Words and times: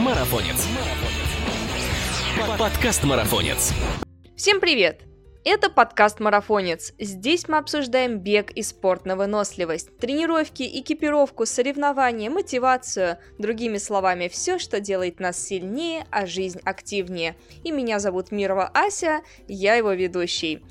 Марафонец. 0.00 0.66
Подкаст 2.58 3.04
Марафонец. 3.04 3.74
Всем 4.34 4.58
привет! 4.58 5.02
Это 5.44 5.68
подкаст 5.68 6.20
«Марафонец». 6.20 6.94
Здесь 6.98 7.48
мы 7.48 7.58
обсуждаем 7.58 8.18
бег 8.18 8.50
и 8.50 8.62
спорт 8.62 9.04
на 9.04 9.14
выносливость, 9.14 9.94
тренировки, 9.98 10.62
экипировку, 10.62 11.44
соревнования, 11.44 12.30
мотивацию, 12.30 13.18
другими 13.38 13.76
словами, 13.76 14.28
все, 14.28 14.58
что 14.58 14.80
делает 14.80 15.20
нас 15.20 15.38
сильнее, 15.38 16.06
а 16.10 16.24
жизнь 16.24 16.60
активнее. 16.64 17.36
И 17.62 17.70
меня 17.70 17.98
зовут 17.98 18.32
Мирова 18.32 18.70
Ася, 18.72 19.20
я 19.48 19.74
его 19.74 19.92
ведущий. 19.92 20.62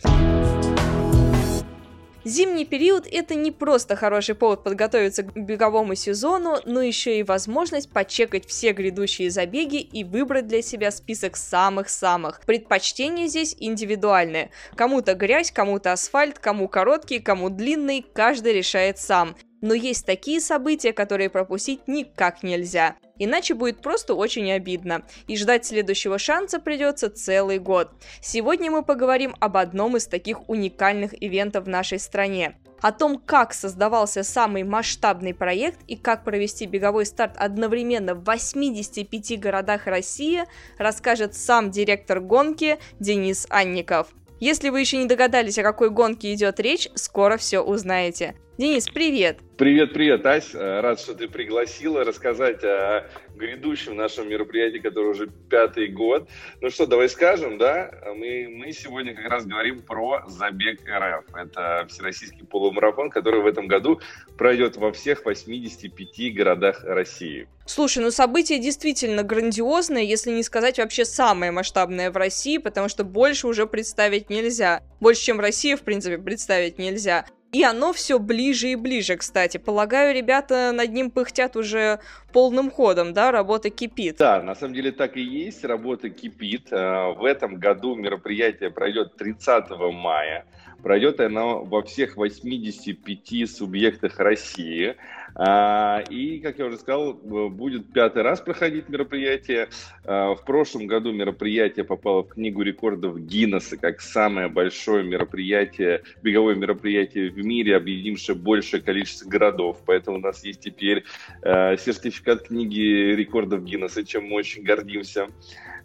Зимний 2.26 2.66
период– 2.66 3.08
это 3.12 3.34
не 3.34 3.52
просто 3.52 3.96
хороший 3.96 4.36
повод 4.36 4.64
подготовиться 4.64 5.24
к 5.24 5.34
беговому 5.38 5.96
сезону, 5.96 6.58
но 6.66 6.82
еще 6.82 7.18
и 7.18 7.24
возможность 7.24 7.90
почекать 7.92 8.46
все 8.46 8.74
грядущие 8.74 9.32
забеги 9.32 9.78
и 9.78 10.04
выбрать 10.04 10.48
для 10.48 10.62
себя 10.62 10.92
список 10.92 11.38
самых-самых. 11.38 12.42
Предпочтения 12.46 13.28
здесь 13.28 13.56
индивидуальные. 13.58 14.52
Кому-то 14.76 15.14
грязь, 15.14 15.52
кому-то 15.52 15.94
асфальт, 15.94 16.40
кому 16.40 16.68
короткий, 16.68 17.20
кому 17.20 17.50
длинный, 17.50 18.06
каждый 18.14 18.52
решает 18.52 19.00
сам. 19.00 19.36
Но 19.62 19.74
есть 19.74 20.06
такие 20.06 20.40
события, 20.40 20.94
которые 20.94 21.30
пропустить 21.30 21.88
никак 21.88 22.44
нельзя. 22.44 22.96
Иначе 23.18 23.54
будет 23.54 23.82
просто 23.82 24.16
очень 24.16 24.52
обидно. 24.52 25.04
И 25.28 25.36
ждать 25.36 25.66
следующего 25.66 26.18
шанса 26.18 26.60
придется 26.60 27.10
целый 27.10 27.60
год. 27.60 27.92
Сегодня 28.22 28.72
мы 28.72 28.84
поговорим 28.84 29.36
об 29.40 29.58
одном 29.58 29.98
из 29.98 30.08
таких 30.08 30.48
уникальных 30.50 31.22
ивентов 31.22 31.66
в 31.66 31.70
нашей 31.70 32.00
стране. 32.00 32.56
О 32.82 32.94
том, 32.94 33.18
как 33.18 33.54
создавался 33.54 34.24
самый 34.24 34.64
масштабный 34.64 35.34
проект 35.34 35.80
и 35.88 35.98
как 35.98 36.24
провести 36.24 36.66
беговой 36.66 37.06
старт 37.06 37.34
одновременно 37.36 38.16
в 38.16 38.24
85 38.24 39.38
городах 39.38 39.86
России, 39.86 40.46
расскажет 40.78 41.36
сам 41.36 41.72
директор 41.72 42.22
гонки 42.22 42.80
Денис 43.00 43.46
Анников. 43.50 44.08
Если 44.40 44.70
вы 44.70 44.80
еще 44.80 44.96
не 44.98 45.06
догадались, 45.06 45.58
о 45.58 45.64
какой 45.64 45.90
гонке 45.90 46.34
идет 46.34 46.62
речь, 46.62 46.88
скоро 46.96 47.36
все 47.36 47.60
узнаете. 47.60 48.36
Денис, 48.60 48.90
привет! 48.90 49.40
Привет, 49.58 49.94
привет, 49.94 50.26
Ась. 50.26 50.54
Э, 50.54 50.82
рад, 50.82 51.00
что 51.00 51.16
ты 51.16 51.30
пригласила 51.30 52.04
рассказать 52.04 52.62
о 52.66 53.10
грядущем 53.38 53.96
нашем 53.96 54.28
мероприятии, 54.28 54.80
которое 54.80 55.12
уже 55.12 55.28
пятый 55.50 55.88
год. 55.88 56.28
Ну 56.60 56.70
что, 56.70 56.86
давай 56.86 57.08
скажем, 57.08 57.58
да? 57.58 57.90
Мы, 58.18 58.50
мы 58.50 58.74
сегодня 58.74 59.16
как 59.16 59.32
раз 59.32 59.46
говорим 59.46 59.82
про 59.82 60.26
Забег 60.28 60.82
РФ. 60.82 61.34
Это 61.34 61.88
всероссийский 61.88 62.46
полумарафон, 62.46 63.10
который 63.10 63.42
в 63.42 63.48
этом 63.48 63.68
году 63.68 64.02
пройдет 64.38 64.76
во 64.76 64.92
всех 64.92 65.24
85 65.24 66.36
городах 66.36 66.84
России. 66.84 67.48
Слушай, 67.66 68.04
ну 68.04 68.12
событие 68.12 68.60
действительно 68.60 69.24
грандиозное, 69.24 70.04
если 70.04 70.32
не 70.32 70.44
сказать 70.44 70.80
вообще 70.80 71.06
самое 71.06 71.54
масштабное 71.54 72.12
в 72.12 72.18
России, 72.18 72.58
потому 72.58 72.90
что 72.90 73.06
больше 73.06 73.48
уже 73.48 73.68
представить 73.68 74.30
нельзя. 74.30 74.84
Больше, 75.00 75.22
чем 75.22 75.40
Россия, 75.40 75.78
в 75.78 75.82
принципе, 75.84 76.18
представить 76.18 76.78
нельзя. 76.78 77.26
И 77.52 77.64
оно 77.64 77.94
все 77.94 78.20
ближе 78.20 78.70
и 78.70 78.76
ближе, 78.76 79.16
кстати. 79.18 79.58
Полагаю, 79.58 80.14
ребята 80.16 80.72
над 80.72 80.92
ним 80.92 81.10
пыхтят 81.10 81.56
уже 81.56 82.00
полным 82.32 82.70
ходом, 82.70 83.14
да, 83.14 83.32
работа 83.32 83.72
кипит. 83.72 84.18
Да, 84.18 84.44
на 84.44 84.54
самом 84.54 84.76
деле 84.76 84.92
так 84.92 85.18
и 85.18 85.22
есть, 85.22 85.64
работа 85.64 86.10
кипит. 86.10 86.72
Э, 86.72 87.14
в 87.14 87.26
этом 87.26 87.56
году 87.56 87.96
мероприятие 87.96 88.70
пройдет 88.70 89.16
30 89.18 89.70
мая. 89.94 90.46
Пройдет 90.84 91.20
оно 91.20 91.64
во 91.64 91.84
всех 91.84 92.16
85 92.16 93.50
субъектах 93.50 94.20
России. 94.20 94.96
А, 95.36 96.04
и, 96.10 96.40
как 96.40 96.58
я 96.60 96.66
уже 96.66 96.78
сказал, 96.78 97.14
будет 97.14 97.92
пятый 97.92 98.24
раз 98.24 98.42
проходить 98.42 98.90
мероприятие. 98.90 99.70
А, 100.06 100.36
в 100.36 100.44
прошлом 100.46 100.88
году 100.88 101.12
мероприятие 101.12 101.86
попало 101.86 102.24
в 102.24 102.30
книгу 102.30 102.62
рекордов 102.62 103.20
Гиннесса 103.20 103.78
как 103.78 104.02
самое 104.02 104.48
большое 104.48 105.04
мероприятие, 105.04 106.04
беговое 106.22 106.56
мероприятие 106.56 107.30
в 107.30 107.38
мире, 107.38 107.76
объединившее 107.76 108.36
большее 108.36 108.82
количество 108.82 109.30
городов. 109.30 109.82
Поэтому 109.86 110.18
у 110.18 110.22
нас 110.22 110.44
есть 110.44 110.62
теперь 110.62 111.04
а, 111.42 111.78
сертификат 111.78 112.48
книги 112.48 113.14
рекордов 113.14 113.64
Гиннесса, 113.64 114.06
чем 114.06 114.26
мы 114.28 114.36
очень 114.36 114.64
гордимся. 114.64 115.28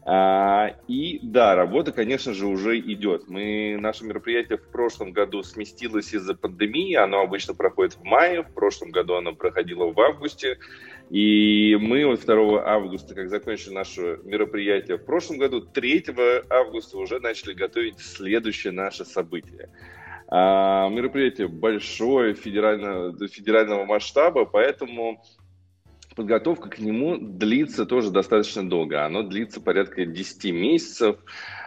А, 0.06 0.76
и 0.86 1.18
да, 1.22 1.54
работа, 1.54 1.90
конечно 1.90 2.34
же, 2.34 2.46
уже 2.46 2.78
идет. 2.78 3.26
Мы, 3.26 3.78
наше 3.80 4.04
мероприятие 4.04 4.58
в 4.58 4.68
прошлом 4.68 5.12
году 5.12 5.42
сместилось 5.42 6.12
из-за 6.12 6.34
пандемии. 6.34 6.94
Оно 6.94 7.22
обычно 7.22 7.54
проходит 7.54 7.94
в 7.94 8.04
мае, 8.04 8.42
в 8.42 8.52
прошлом 8.52 8.90
году 8.90 9.14
оно 9.14 9.34
проходило 9.34 9.90
в 9.90 9.98
августе. 9.98 10.58
И 11.08 11.76
мы 11.80 12.04
вот 12.04 12.20
2 12.20 12.66
августа, 12.66 13.14
как 13.14 13.30
закончили 13.30 13.72
наше 13.72 14.18
мероприятие 14.24 14.98
в 14.98 15.04
прошлом 15.04 15.38
году, 15.38 15.60
3 15.62 16.04
августа 16.50 16.98
уже 16.98 17.18
начали 17.18 17.54
готовить 17.54 17.98
следующее 17.98 18.74
наше 18.74 19.06
событие. 19.06 19.70
А, 20.28 20.88
мероприятие 20.90 21.48
большое, 21.48 22.34
федерального, 22.34 23.26
федерального 23.28 23.86
масштаба, 23.86 24.44
поэтому 24.44 25.22
подготовка 26.14 26.70
к 26.70 26.78
нему 26.78 27.16
длится 27.18 27.86
тоже 27.86 28.10
достаточно 28.10 28.68
долго. 28.68 29.04
Оно 29.04 29.22
длится 29.22 29.60
порядка 29.60 30.06
10 30.06 30.52
месяцев. 30.52 31.16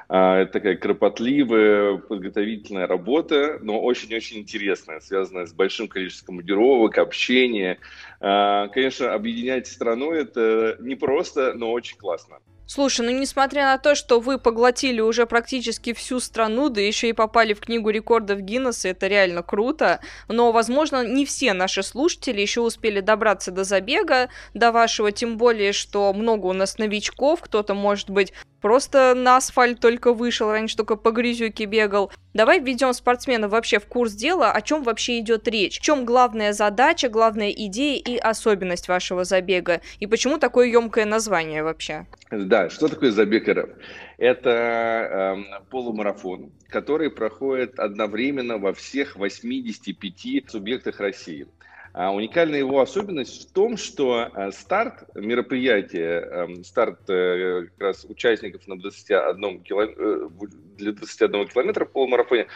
А, 0.09 0.39
это 0.39 0.53
такая 0.53 0.77
кропотливая 0.77 1.97
подготовительная 1.97 2.87
работа, 2.87 3.59
но 3.61 3.81
очень-очень 3.81 4.39
интересная, 4.39 4.99
связанная 4.99 5.45
с 5.45 5.53
большим 5.53 5.87
количеством 5.87 6.37
командировок, 6.37 6.97
общения. 6.97 7.79
А, 8.19 8.67
конечно, 8.69 9.13
объединять 9.13 9.67
страну 9.67 10.11
это 10.11 10.77
непросто, 10.79 11.53
но 11.53 11.71
очень 11.71 11.97
классно. 11.97 12.39
Слушай, 12.69 13.05
ну 13.05 13.11
несмотря 13.17 13.63
на 13.63 13.77
то, 13.77 13.95
что 13.95 14.19
вы 14.19 14.37
поглотили 14.37 14.99
уже 14.99 15.25
практически 15.25 15.93
всю 15.93 16.19
страну, 16.19 16.67
да 16.67 16.81
еще 16.81 17.07
и 17.07 17.13
попали 17.13 17.53
в 17.53 17.61
книгу 17.61 17.89
рекордов 17.89 18.41
Гиннесса, 18.41 18.89
это 18.89 19.07
реально 19.07 19.41
круто, 19.41 20.01
но, 20.27 20.51
возможно, 20.51 21.07
не 21.07 21.25
все 21.25 21.53
наши 21.53 21.81
слушатели 21.81 22.41
еще 22.41 22.59
успели 22.59 22.99
добраться 22.99 23.51
до 23.51 23.63
забега, 23.63 24.27
до 24.53 24.73
вашего, 24.73 25.13
тем 25.13 25.37
более, 25.37 25.71
что 25.71 26.11
много 26.11 26.47
у 26.47 26.53
нас 26.53 26.77
новичков, 26.77 27.39
кто-то, 27.39 27.73
может 27.73 28.09
быть, 28.09 28.33
просто 28.59 29.13
на 29.15 29.37
асфальт 29.37 29.79
только 29.79 30.11
вышел, 30.11 30.51
раньше 30.51 30.75
только 30.75 30.97
по 30.97 31.11
грязюке 31.11 31.63
бегал. 31.63 32.11
Давай 32.33 32.59
введем 32.59 32.93
спортсменов 32.93 33.51
вообще 33.51 33.79
в 33.79 33.87
курс 33.87 34.11
дела, 34.11 34.51
о 34.51 34.61
чем 34.61 34.83
вообще 34.83 35.19
идет 35.19 35.47
речь, 35.47 35.79
в 35.79 35.81
чем 35.81 36.03
главная 36.03 36.51
задача, 36.51 37.07
главная 37.07 37.49
идея 37.49 37.97
и 37.97 38.17
особенность 38.17 38.89
вашего 38.89 39.23
забега, 39.23 39.79
и 39.99 40.05
почему 40.05 40.37
такое 40.37 40.67
емкое 40.67 41.05
название 41.05 41.63
вообще? 41.63 42.05
Да, 42.29 42.69
что 42.69 42.89
такое 42.89 43.11
забег 43.11 43.47
РФ? 43.47 43.69
Это 44.17 44.49
э, 44.49 45.61
полумарафон, 45.69 46.51
который 46.67 47.09
проходит 47.09 47.79
одновременно 47.79 48.57
во 48.57 48.73
всех 48.73 49.15
85 49.15 50.49
субъектах 50.49 50.99
России. 50.99 51.47
А 51.93 52.13
уникальная 52.13 52.59
его 52.59 52.81
особенность 52.81 53.49
в 53.49 53.53
том, 53.53 53.77
что 53.77 54.29
э, 54.35 54.51
старт 54.51 55.05
мероприятия, 55.15 56.19
эм, 56.19 56.63
старт 56.63 56.99
э, 57.09 57.67
как 57.71 57.87
раз 57.87 58.05
участников 58.05 58.67
на 58.67 58.77
21 58.77 59.61
километр, 59.61 59.99
э, 59.99 60.29
для 60.77 60.91
21 60.91 61.47
километра 61.47 61.85
в 61.85 61.91
полумарафоне 61.91 62.47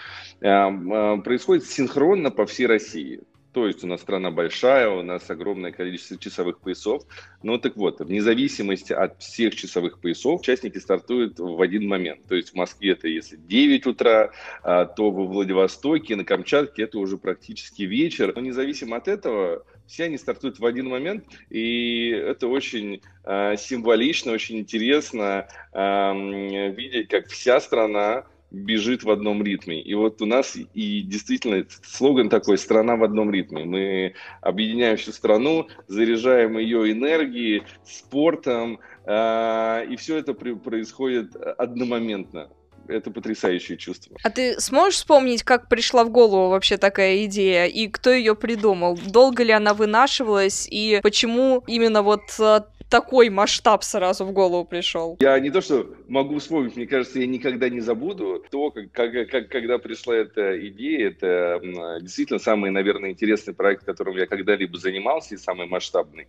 эм, 0.42 1.24
происходит 1.24 1.66
синхронно 1.66 2.30
по 2.30 2.46
всей 2.46 2.68
России. 2.68 3.22
То 3.54 3.68
есть 3.68 3.84
у 3.84 3.88
нас 3.88 4.02
страна 4.02 4.32
большая, 4.32 4.90
у 4.90 5.02
нас 5.02 5.30
огромное 5.30 5.72
количество 5.72 6.18
часовых 6.18 6.60
поясов. 6.60 7.04
Ну 7.44 7.58
так 7.58 7.76
вот, 7.76 8.00
вне 8.00 8.22
зависимости 8.22 8.94
от 8.94 9.20
всех 9.22 9.56
часовых 9.56 10.00
поясов, 10.00 10.40
участники 10.40 10.78
стартуют 10.78 11.40
в 11.40 11.62
один 11.62 11.88
момент. 11.88 12.26
То 12.28 12.36
есть 12.36 12.52
в 12.52 12.56
Москве 12.56 12.92
это 12.92 13.08
если 13.08 13.36
9 13.36 13.88
утра, 13.88 14.32
а, 14.64 14.86
то 14.86 15.12
во 15.12 15.26
Владивостоке, 15.26 16.16
на 16.16 16.24
Камчатке 16.24 16.84
это 16.84 16.98
уже 17.00 17.18
практически 17.18 17.84
вечер. 17.84 18.32
Но 18.34 18.42
независимо 18.42 18.98
от 18.98 19.10
этого, 19.10 19.66
все 19.86 20.06
они 20.06 20.18
стартуют 20.18 20.60
в 20.60 20.66
один 20.66 20.88
момент, 20.88 21.26
и 21.50 22.10
это 22.10 22.48
очень 22.48 23.02
э, 23.26 23.58
символично, 23.58 24.32
очень 24.32 24.60
интересно 24.60 25.50
э, 25.74 26.72
видеть, 26.72 27.10
как 27.10 27.28
вся 27.28 27.60
страна 27.60 28.26
бежит 28.52 29.04
в 29.04 29.10
одном 29.10 29.44
ритме. 29.44 29.82
И 29.82 29.94
вот 29.94 30.22
у 30.22 30.26
нас 30.26 30.58
и 30.74 31.02
действительно 31.02 31.66
слоган 31.84 32.30
такой 32.30 32.58
«Страна 32.58 32.98
в 32.98 33.04
одном 33.04 33.32
ритме». 33.32 33.64
Мы 33.64 34.14
объединяем 34.42 34.98
всю 34.98 35.12
страну, 35.12 35.68
заряжаем 35.88 36.58
ее 36.58 36.92
энергией, 36.92 37.64
спортом, 37.86 38.80
э, 39.06 39.86
и 39.90 39.96
все 39.96 40.18
это 40.18 40.34
при, 40.34 40.54
происходит 40.54 41.36
одномоментно. 41.36 42.50
Это 42.88 43.10
потрясающее 43.12 43.78
чувство. 43.78 44.18
А 44.24 44.30
ты 44.30 44.60
сможешь 44.60 44.96
вспомнить, 44.96 45.44
как 45.44 45.70
пришла 45.70 46.04
в 46.04 46.10
голову 46.10 46.50
вообще 46.50 46.78
такая 46.78 47.24
идея, 47.26 47.66
и 47.66 47.88
кто 47.88 48.12
ее 48.12 48.36
придумал? 48.36 48.98
Долго 48.98 49.44
ли 49.44 49.52
она 49.52 49.74
вынашивалась, 49.74 50.68
и 50.70 51.00
почему 51.02 51.64
именно 51.68 52.02
вот 52.02 52.22
э, 52.40 52.62
такой 52.92 53.30
масштаб 53.30 53.84
сразу 53.84 54.26
в 54.26 54.34
голову 54.34 54.66
пришел? 54.66 55.18
Я 55.20 55.40
не 55.40 55.50
то, 55.50 55.62
что 55.62 55.88
могу 56.08 56.38
вспомнить, 56.38 56.76
мне 56.76 56.86
кажется, 56.86 57.20
я 57.20 57.26
никогда 57.26 57.70
не 57.70 57.80
забуду 57.80 58.44
то, 58.52 58.70
как, 58.70 58.92
как, 58.92 59.30
как, 59.30 59.48
когда 59.48 59.80
пришла 59.80 60.16
эта 60.16 60.68
идея. 60.68 61.08
Это 61.08 61.60
действительно 62.02 62.38
самый, 62.38 62.70
наверное, 62.70 63.12
интересный 63.12 63.54
проект, 63.54 63.86
которым 63.86 64.18
я 64.18 64.28
когда-либо 64.28 64.78
занимался 64.78 65.36
и 65.36 65.38
самый 65.38 65.68
масштабный. 65.68 66.28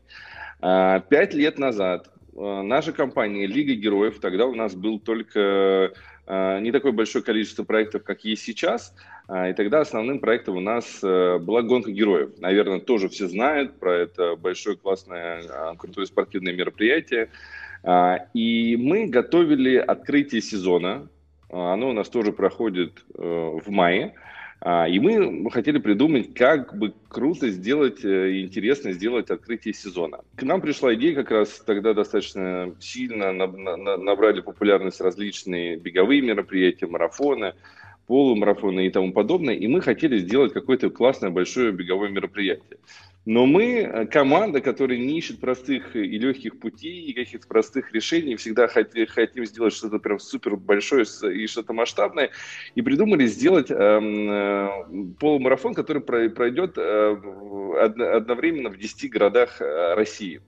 А, 0.61 1.01
пять 1.01 1.35
лет 1.35 1.59
назад 1.59 2.09
наша 2.35 2.93
компания 2.93 3.47
Лига 3.47 3.75
Героев, 3.75 4.19
тогда 4.21 4.47
у 4.47 4.55
нас 4.55 4.75
был 4.75 4.99
только 4.99 5.93
не 6.61 6.73
такое 6.73 6.93
большое 6.93 7.23
количество 7.23 7.63
проектов, 7.63 8.05
как 8.05 8.25
есть 8.25 8.43
сейчас, 8.43 8.95
и 9.29 9.53
тогда 9.53 9.81
основным 9.81 10.19
проектом 10.19 10.57
у 10.57 10.61
нас 10.61 11.01
была 11.03 11.61
гонка 11.61 11.91
героев. 11.91 12.31
Наверное, 12.39 12.81
тоже 12.81 13.09
все 13.11 13.29
знают 13.29 13.79
про 13.79 13.95
это 13.95 14.37
большое, 14.37 14.77
классное, 14.77 15.43
крутое 15.77 16.07
спортивное 16.07 16.55
мероприятие. 16.55 17.29
И 18.33 18.77
мы 18.81 19.07
готовили 19.09 19.77
открытие 19.77 20.41
сезона. 20.41 21.09
Оно 21.51 21.91
у 21.91 21.93
нас 21.93 22.09
тоже 22.09 22.33
проходит 22.33 23.05
в 23.15 23.69
мае. 23.69 24.15
А, 24.65 24.87
и 24.87 25.01
мы 25.01 25.51
хотели 25.51 25.79
придумать, 25.79 26.35
как 26.35 26.79
бы 26.79 26.95
круто 27.09 27.51
сделать, 27.51 28.05
э, 28.05 28.43
интересно 28.43 28.93
сделать 28.93 29.29
открытие 29.29 29.75
сезона. 29.75 30.21
К 30.37 30.45
нам 30.45 30.61
пришла 30.61 30.95
идея 30.95 31.17
как 31.17 31.33
раз 31.33 31.61
тогда 31.67 31.95
достаточно 31.95 32.73
сильно 32.79 33.33
набрали 33.33 34.41
популярность 34.41 35.01
различные 35.01 35.77
беговые 35.79 36.23
мероприятия, 36.23 36.87
марафоны, 36.87 37.55
полумарафоны 38.07 38.87
и 38.87 38.91
тому 38.91 39.13
подобное. 39.13 39.55
И 39.55 39.67
мы 39.67 39.81
хотели 39.81 40.19
сделать 40.19 40.53
какое-то 40.53 40.91
классное 40.91 41.31
большое 41.31 41.73
беговое 41.73 42.11
мероприятие. 42.11 42.79
Но 43.25 43.47
мы 43.47 43.75
э, 43.75 44.07
команда, 44.07 44.61
которая 44.61 44.99
не 44.99 45.19
ищет 45.19 45.41
простых 45.41 45.95
и 45.95 46.19
легких 46.19 46.59
путей 46.59 47.03
и 47.05 47.13
каких-то 47.13 47.47
простых 47.47 47.93
решений, 47.93 48.35
всегда 48.35 48.67
хотим, 48.67 49.47
сделать 49.47 49.75
что-то 49.75 49.99
прям 50.01 50.19
супер 50.19 50.57
большое 50.57 51.05
и 51.33 51.47
что-то 51.47 51.73
масштабное, 51.73 52.31
и 52.75 52.83
придумали 52.83 53.27
сделать 53.27 53.71
э, 53.71 53.75
э, 53.75 54.69
полумарафон, 55.21 55.75
который 55.75 56.03
пройдет 56.03 56.77
э, 56.77 57.17
одновременно 57.81 58.71
в 58.71 58.79
10 58.79 59.11
городах 59.11 59.61
э, 59.61 59.95
России. 59.95 60.41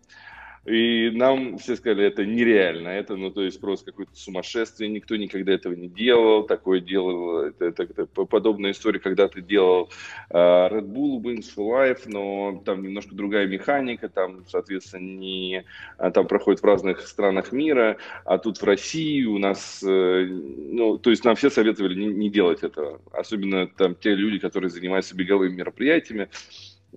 И 0.64 1.10
нам 1.10 1.58
все 1.58 1.76
сказали, 1.76 2.06
это 2.06 2.24
нереально, 2.24 2.88
это, 2.88 3.16
ну, 3.16 3.30
то 3.30 3.42
есть 3.42 3.60
просто 3.60 3.90
какое-то 3.90 4.16
сумасшествие, 4.16 4.88
никто 4.88 5.14
никогда 5.14 5.52
этого 5.52 5.74
не 5.74 5.88
делал, 5.88 6.44
такое 6.44 6.80
делал, 6.80 7.40
это, 7.40 7.66
это, 7.66 7.82
это 7.82 8.06
подобная 8.06 8.70
история, 8.70 8.98
когда 8.98 9.28
ты 9.28 9.42
делал 9.42 9.90
uh, 10.30 10.70
Red 10.70 10.86
Bull 10.86 11.20
Wings 11.20 11.46
for 11.54 11.68
Life, 11.68 12.04
но 12.06 12.62
там 12.64 12.82
немножко 12.82 13.14
другая 13.14 13.46
механика, 13.46 14.08
там, 14.08 14.46
соответственно, 14.48 15.02
не, 15.02 15.64
а, 15.98 16.10
там 16.10 16.26
проходит 16.26 16.62
в 16.62 16.64
разных 16.64 17.06
странах 17.08 17.52
мира, 17.52 17.98
а 18.24 18.38
тут 18.38 18.56
в 18.56 18.64
России 18.64 19.22
у 19.24 19.36
нас, 19.36 19.82
uh, 19.84 20.24
ну, 20.26 20.96
то 20.96 21.10
есть 21.10 21.26
нам 21.26 21.36
все 21.36 21.50
советовали 21.50 21.94
не, 21.94 22.06
не 22.06 22.30
делать 22.30 22.62
этого, 22.62 23.02
особенно 23.12 23.66
там 23.66 23.94
те 23.94 24.14
люди, 24.14 24.38
которые 24.38 24.70
занимаются 24.70 25.14
беговыми 25.14 25.56
мероприятиями, 25.56 26.30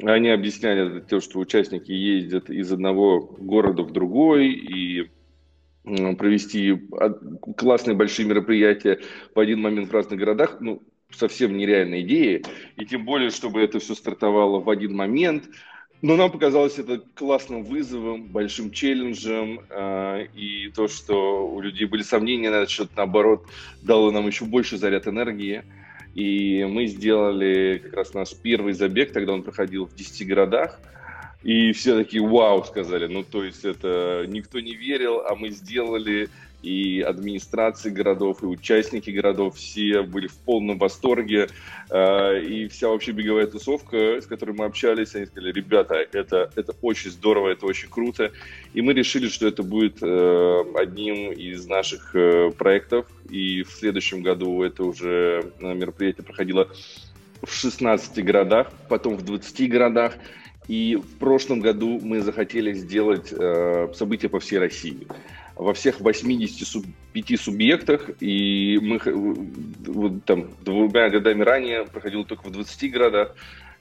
они 0.03 0.29
объясняли 0.29 0.99
то, 1.01 1.19
что 1.21 1.39
участники 1.39 1.91
ездят 1.91 2.49
из 2.49 2.71
одного 2.71 3.19
города 3.21 3.83
в 3.83 3.91
другой 3.91 4.49
и 4.49 5.09
провести 6.17 6.81
классные 7.55 7.95
большие 7.95 8.27
мероприятия 8.27 8.99
в 9.33 9.39
один 9.39 9.61
момент 9.61 9.89
в 9.89 9.93
разных 9.93 10.19
городах, 10.19 10.57
ну, 10.59 10.83
совсем 11.11 11.57
нереальная 11.57 12.01
идея. 12.01 12.41
И 12.75 12.85
тем 12.85 13.05
более, 13.05 13.29
чтобы 13.29 13.61
это 13.61 13.79
все 13.79 13.95
стартовало 13.95 14.59
в 14.59 14.69
один 14.69 14.95
момент. 14.95 15.45
Но 16.03 16.15
нам 16.15 16.31
показалось 16.31 16.77
это 16.77 17.01
классным 17.15 17.63
вызовом, 17.63 18.27
большим 18.27 18.69
челленджем. 18.69 19.61
Э, 19.69 20.25
и 20.35 20.69
то, 20.75 20.87
что 20.87 21.47
у 21.47 21.59
людей 21.59 21.87
были 21.87 22.03
сомнения 22.03 22.51
на 22.51 22.57
этот 22.57 22.69
счет, 22.69 22.89
наоборот, 22.95 23.47
дало 23.81 24.11
нам 24.11 24.27
еще 24.27 24.45
больше 24.45 24.77
заряд 24.77 25.07
энергии. 25.07 25.63
И 26.17 26.65
мы 26.65 26.87
сделали 26.87 27.77
как 27.77 27.93
раз 27.93 28.13
наш 28.15 28.33
первый 28.33 28.73
забег, 28.73 29.13
тогда 29.13 29.33
он 29.33 29.43
проходил 29.43 29.85
в 29.85 29.93
10 29.93 30.27
городах. 30.27 30.79
И 31.43 31.71
все 31.73 31.95
такие 31.95 32.23
вау 32.23 32.63
сказали. 32.63 33.05
Ну, 33.05 33.21
то 33.21 33.43
есть 33.43 33.63
это 33.63 34.25
никто 34.27 34.59
не 34.59 34.73
верил, 34.73 35.19
а 35.19 35.35
мы 35.35 35.51
сделали 35.51 36.29
и 36.61 37.01
администрации 37.01 37.89
городов, 37.89 38.43
и 38.43 38.45
участники 38.45 39.09
городов, 39.09 39.55
все 39.57 40.01
были 40.01 40.27
в 40.27 40.35
полном 40.37 40.77
восторге, 40.77 41.49
э, 41.89 42.41
и 42.43 42.67
вся 42.67 42.89
вообще 42.89 43.11
беговая 43.11 43.47
тусовка, 43.47 44.21
с 44.21 44.25
которой 44.25 44.51
мы 44.51 44.65
общались, 44.65 45.15
они 45.15 45.25
сказали, 45.25 45.51
ребята, 45.51 45.95
это, 45.95 46.51
это 46.55 46.73
очень 46.81 47.11
здорово, 47.11 47.49
это 47.49 47.65
очень 47.65 47.89
круто, 47.89 48.31
и 48.73 48.81
мы 48.81 48.93
решили, 48.93 49.27
что 49.27 49.47
это 49.47 49.63
будет 49.63 49.99
э, 50.01 50.63
одним 50.75 51.31
из 51.31 51.67
наших 51.67 52.15
э, 52.15 52.51
проектов, 52.51 53.05
и 53.29 53.63
в 53.63 53.71
следующем 53.71 54.21
году 54.21 54.63
это 54.63 54.83
уже 54.83 55.51
мероприятие 55.59 56.23
проходило 56.23 56.69
в 57.43 57.53
16 57.53 58.23
городах, 58.25 58.71
потом 58.89 59.15
в 59.15 59.23
20 59.23 59.69
городах, 59.69 60.13
и 60.67 60.95
в 60.95 61.17
прошлом 61.17 61.61
году 61.61 61.99
мы 62.01 62.21
захотели 62.21 62.73
сделать 62.73 63.31
э, 63.31 63.87
события 63.93 64.27
по 64.27 64.39
всей 64.39 64.59
России 64.59 65.07
во 65.57 65.73
всех 65.73 65.99
85 65.99 67.39
субъектах, 67.39 68.09
и 68.19 68.79
мы 68.81 68.99
вот, 69.05 70.23
там 70.25 70.51
двумя 70.63 71.09
годами 71.09 71.41
ранее 71.43 71.85
проходил 71.85 72.25
только 72.25 72.47
в 72.47 72.51
20 72.51 72.91
городах, 72.91 73.35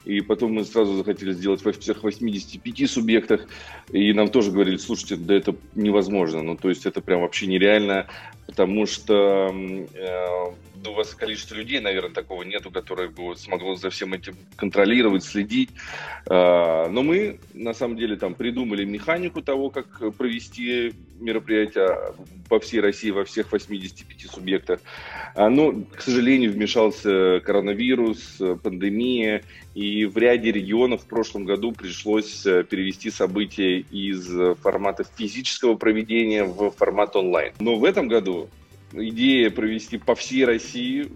и 0.05 0.21
потом 0.21 0.53
мы 0.53 0.63
сразу 0.63 0.95
захотели 0.95 1.33
сделать 1.33 1.63
во 1.63 1.71
всех 1.73 2.03
85 2.03 2.89
субъектах, 2.89 3.47
и 3.91 4.13
нам 4.13 4.29
тоже 4.29 4.51
говорили, 4.51 4.77
слушайте, 4.77 5.17
да 5.17 5.35
это 5.35 5.55
невозможно, 5.75 6.41
ну 6.41 6.55
то 6.55 6.69
есть 6.69 6.85
это 6.85 7.01
прям 7.01 7.21
вообще 7.21 7.47
нереально, 7.47 8.07
потому 8.45 8.85
что 8.85 9.49
э, 9.93 10.51
у 10.85 10.93
вас 10.93 11.13
количество 11.13 11.55
людей, 11.55 11.79
наверное, 11.79 12.13
такого 12.13 12.43
нету, 12.43 12.71
которое 12.71 13.09
бы 13.09 13.23
вот 13.23 13.39
смогло 13.39 13.75
за 13.75 13.89
всем 13.89 14.13
этим 14.13 14.35
контролировать, 14.55 15.23
следить. 15.23 15.69
Э, 16.29 16.87
но 16.89 17.03
мы, 17.03 17.39
на 17.53 17.73
самом 17.73 17.97
деле, 17.97 18.15
там 18.15 18.33
придумали 18.35 18.85
механику 18.85 19.41
того, 19.41 19.69
как 19.69 20.15
провести 20.15 20.93
мероприятие 21.19 22.13
по 22.49 22.59
всей 22.59 22.79
России, 22.79 23.09
во 23.11 23.25
всех 23.25 23.51
85 23.51 24.31
субъектах. 24.31 24.79
А, 25.35 25.49
но, 25.49 25.73
к 25.95 26.01
сожалению, 26.01 26.51
вмешался 26.51 27.41
коронавирус, 27.43 28.39
пандемия, 28.63 29.43
и 29.73 30.05
в 30.05 30.17
ряде 30.17 30.51
регионов 30.51 31.03
в 31.03 31.07
прошлом 31.07 31.45
году 31.45 31.71
пришлось 31.71 32.45
э, 32.45 32.63
перевести 32.63 33.09
события 33.09 33.79
из 33.79 34.27
формата 34.61 35.05
физического 35.17 35.75
проведения 35.75 36.43
в 36.43 36.71
формат 36.71 37.15
онлайн. 37.15 37.53
Но 37.59 37.75
в 37.75 37.83
этом 37.83 38.07
году 38.07 38.49
идея 38.93 39.49
провести 39.49 39.97
по 39.97 40.15
всей 40.15 40.45
России, 40.45 41.09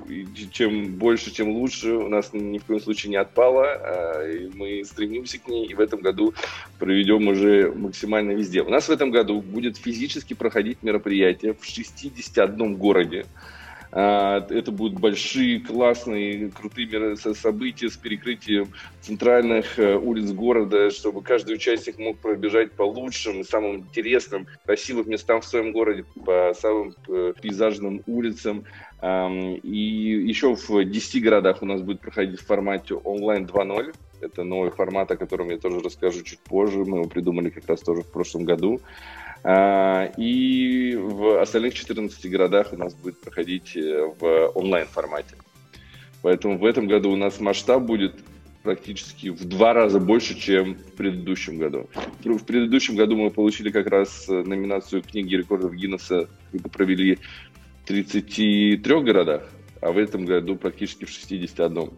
чем 0.52 0.96
больше, 0.96 1.32
тем 1.32 1.50
лучше, 1.50 1.94
у 1.94 2.10
нас 2.10 2.32
ни 2.34 2.58
в 2.58 2.66
коем 2.66 2.82
случае 2.82 3.12
не 3.12 3.16
отпала, 3.18 4.28
и 4.28 4.50
мы 4.54 4.84
стремимся 4.86 5.40
к 5.40 5.48
ней, 5.48 5.68
и 5.68 5.74
в 5.74 5.80
этом 5.80 6.02
году 6.02 6.34
проведем 6.80 7.28
уже 7.28 7.72
максимально 7.72 8.32
везде. 8.32 8.62
У 8.62 8.70
нас 8.70 8.88
в 8.88 8.92
этом 8.92 9.12
году 9.12 9.42
будет 9.42 9.78
физически 9.78 10.34
проходить 10.34 10.84
мероприятие 10.84 11.54
в 11.54 11.66
61 11.66 12.76
городе, 12.76 13.26
это 13.92 14.72
будут 14.72 15.00
большие, 15.00 15.60
классные, 15.60 16.50
крутые 16.50 17.18
события 17.18 17.90
с 17.90 17.98
перекрытием 17.98 18.70
центральных 19.02 19.78
э, 19.78 19.98
улиц 19.98 20.32
города, 20.32 20.92
чтобы 20.92 21.22
каждый 21.22 21.56
участник 21.56 21.98
мог 22.00 22.18
пробежать 22.20 22.72
по 22.72 22.84
лучшим, 22.84 23.44
самым 23.44 23.78
интересным, 23.78 24.48
красивым 24.66 25.10
местам 25.10 25.42
в 25.42 25.46
своем 25.46 25.74
городе, 25.74 26.06
по 26.26 26.54
самым 26.58 26.96
э, 27.10 27.34
пейзажным 27.42 28.02
улицам. 28.08 28.66
И 29.04 30.24
еще 30.28 30.56
в 30.56 30.86
10 30.86 31.24
городах 31.24 31.64
у 31.64 31.66
нас 31.66 31.82
будет 31.82 32.02
проходить 32.02 32.40
в 32.40 32.46
формате 32.46 32.94
онлайн 32.94 33.46
2.0. 33.46 33.96
Это 34.22 34.44
новый 34.44 34.70
формат, 34.70 35.10
о 35.10 35.18
котором 35.18 35.50
я 35.50 35.58
тоже 35.58 35.80
расскажу 35.80 36.22
чуть 36.22 36.38
позже. 36.38 36.86
Мы 36.86 37.00
его 37.00 37.10
придумали 37.10 37.50
как 37.50 37.68
раз 37.68 37.82
тоже 37.82 38.04
в 38.04 38.12
прошлом 38.12 38.44
году. 38.44 38.80
А, 39.44 40.06
и 40.18 40.96
в 40.96 41.42
остальных 41.42 41.74
14 41.74 42.30
городах 42.30 42.74
у 42.74 42.78
нас 42.78 42.94
будет 42.94 43.20
проходить 43.22 43.76
э, 43.76 44.12
в 44.20 44.52
онлайн-формате. 44.54 45.36
Поэтому 46.22 46.60
в 46.60 46.66
этом 46.66 46.88
году 46.88 47.12
у 47.12 47.16
нас 47.16 47.40
масштаб 47.40 47.82
будет 47.82 48.14
практически 48.62 49.30
в 49.30 49.44
два 49.46 49.74
раза 49.74 50.00
больше, 50.00 50.40
чем 50.40 50.76
в 50.76 50.94
предыдущем 50.94 51.58
году. 51.58 51.90
В 52.24 52.46
предыдущем 52.46 52.96
году 52.96 53.16
мы 53.16 53.32
получили 53.32 53.72
как 53.72 53.88
раз 53.88 54.30
э, 54.30 54.44
номинацию 54.44 55.02
книги 55.02 55.36
рекордов 55.36 55.74
Гиннесса, 55.74 56.30
когда 56.52 56.70
провели 56.70 57.18
в 57.84 57.88
33 57.88 58.78
городах, 59.02 59.50
а 59.82 59.92
в 59.92 59.98
этом 59.98 60.26
году 60.26 60.56
практически 60.56 61.06
в 61.06 61.10
61. 61.10 61.90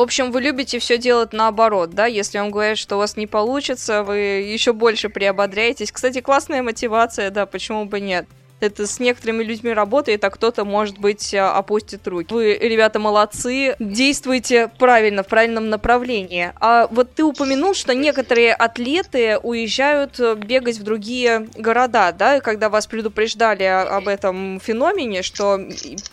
В 0.00 0.02
общем, 0.02 0.32
вы 0.32 0.40
любите 0.40 0.78
все 0.78 0.96
делать 0.96 1.34
наоборот, 1.34 1.90
да? 1.90 2.06
Если 2.06 2.38
вам 2.38 2.50
говорят, 2.50 2.78
что 2.78 2.96
у 2.96 3.00
вас 3.00 3.18
не 3.18 3.26
получится, 3.26 4.02
вы 4.02 4.16
еще 4.16 4.72
больше 4.72 5.10
приободряетесь. 5.10 5.92
Кстати, 5.92 6.22
классная 6.22 6.62
мотивация, 6.62 7.28
да, 7.28 7.44
почему 7.44 7.84
бы 7.84 8.00
нет? 8.00 8.26
Это 8.60 8.86
с 8.86 9.00
некоторыми 9.00 9.42
людьми 9.42 9.72
работает, 9.72 10.24
а 10.24 10.30
кто-то, 10.30 10.64
может 10.64 10.98
быть, 10.98 11.34
а, 11.34 11.56
опустит 11.56 12.06
руки. 12.06 12.32
Вы, 12.32 12.56
ребята, 12.56 12.98
молодцы, 12.98 13.76
действуйте 13.78 14.70
правильно, 14.78 15.22
в 15.22 15.26
правильном 15.26 15.68
направлении. 15.68 16.52
А 16.60 16.86
вот 16.90 17.14
ты 17.14 17.24
упомянул, 17.24 17.74
что 17.74 17.94
некоторые 17.94 18.52
атлеты 18.52 19.38
уезжают 19.38 20.18
э, 20.20 20.34
бегать 20.34 20.78
в 20.78 20.82
другие 20.82 21.48
города, 21.56 22.12
да, 22.12 22.40
когда 22.40 22.68
вас 22.68 22.86
предупреждали 22.86 23.64
об 23.64 24.08
этом 24.08 24.60
феномене, 24.60 25.22
что 25.22 25.58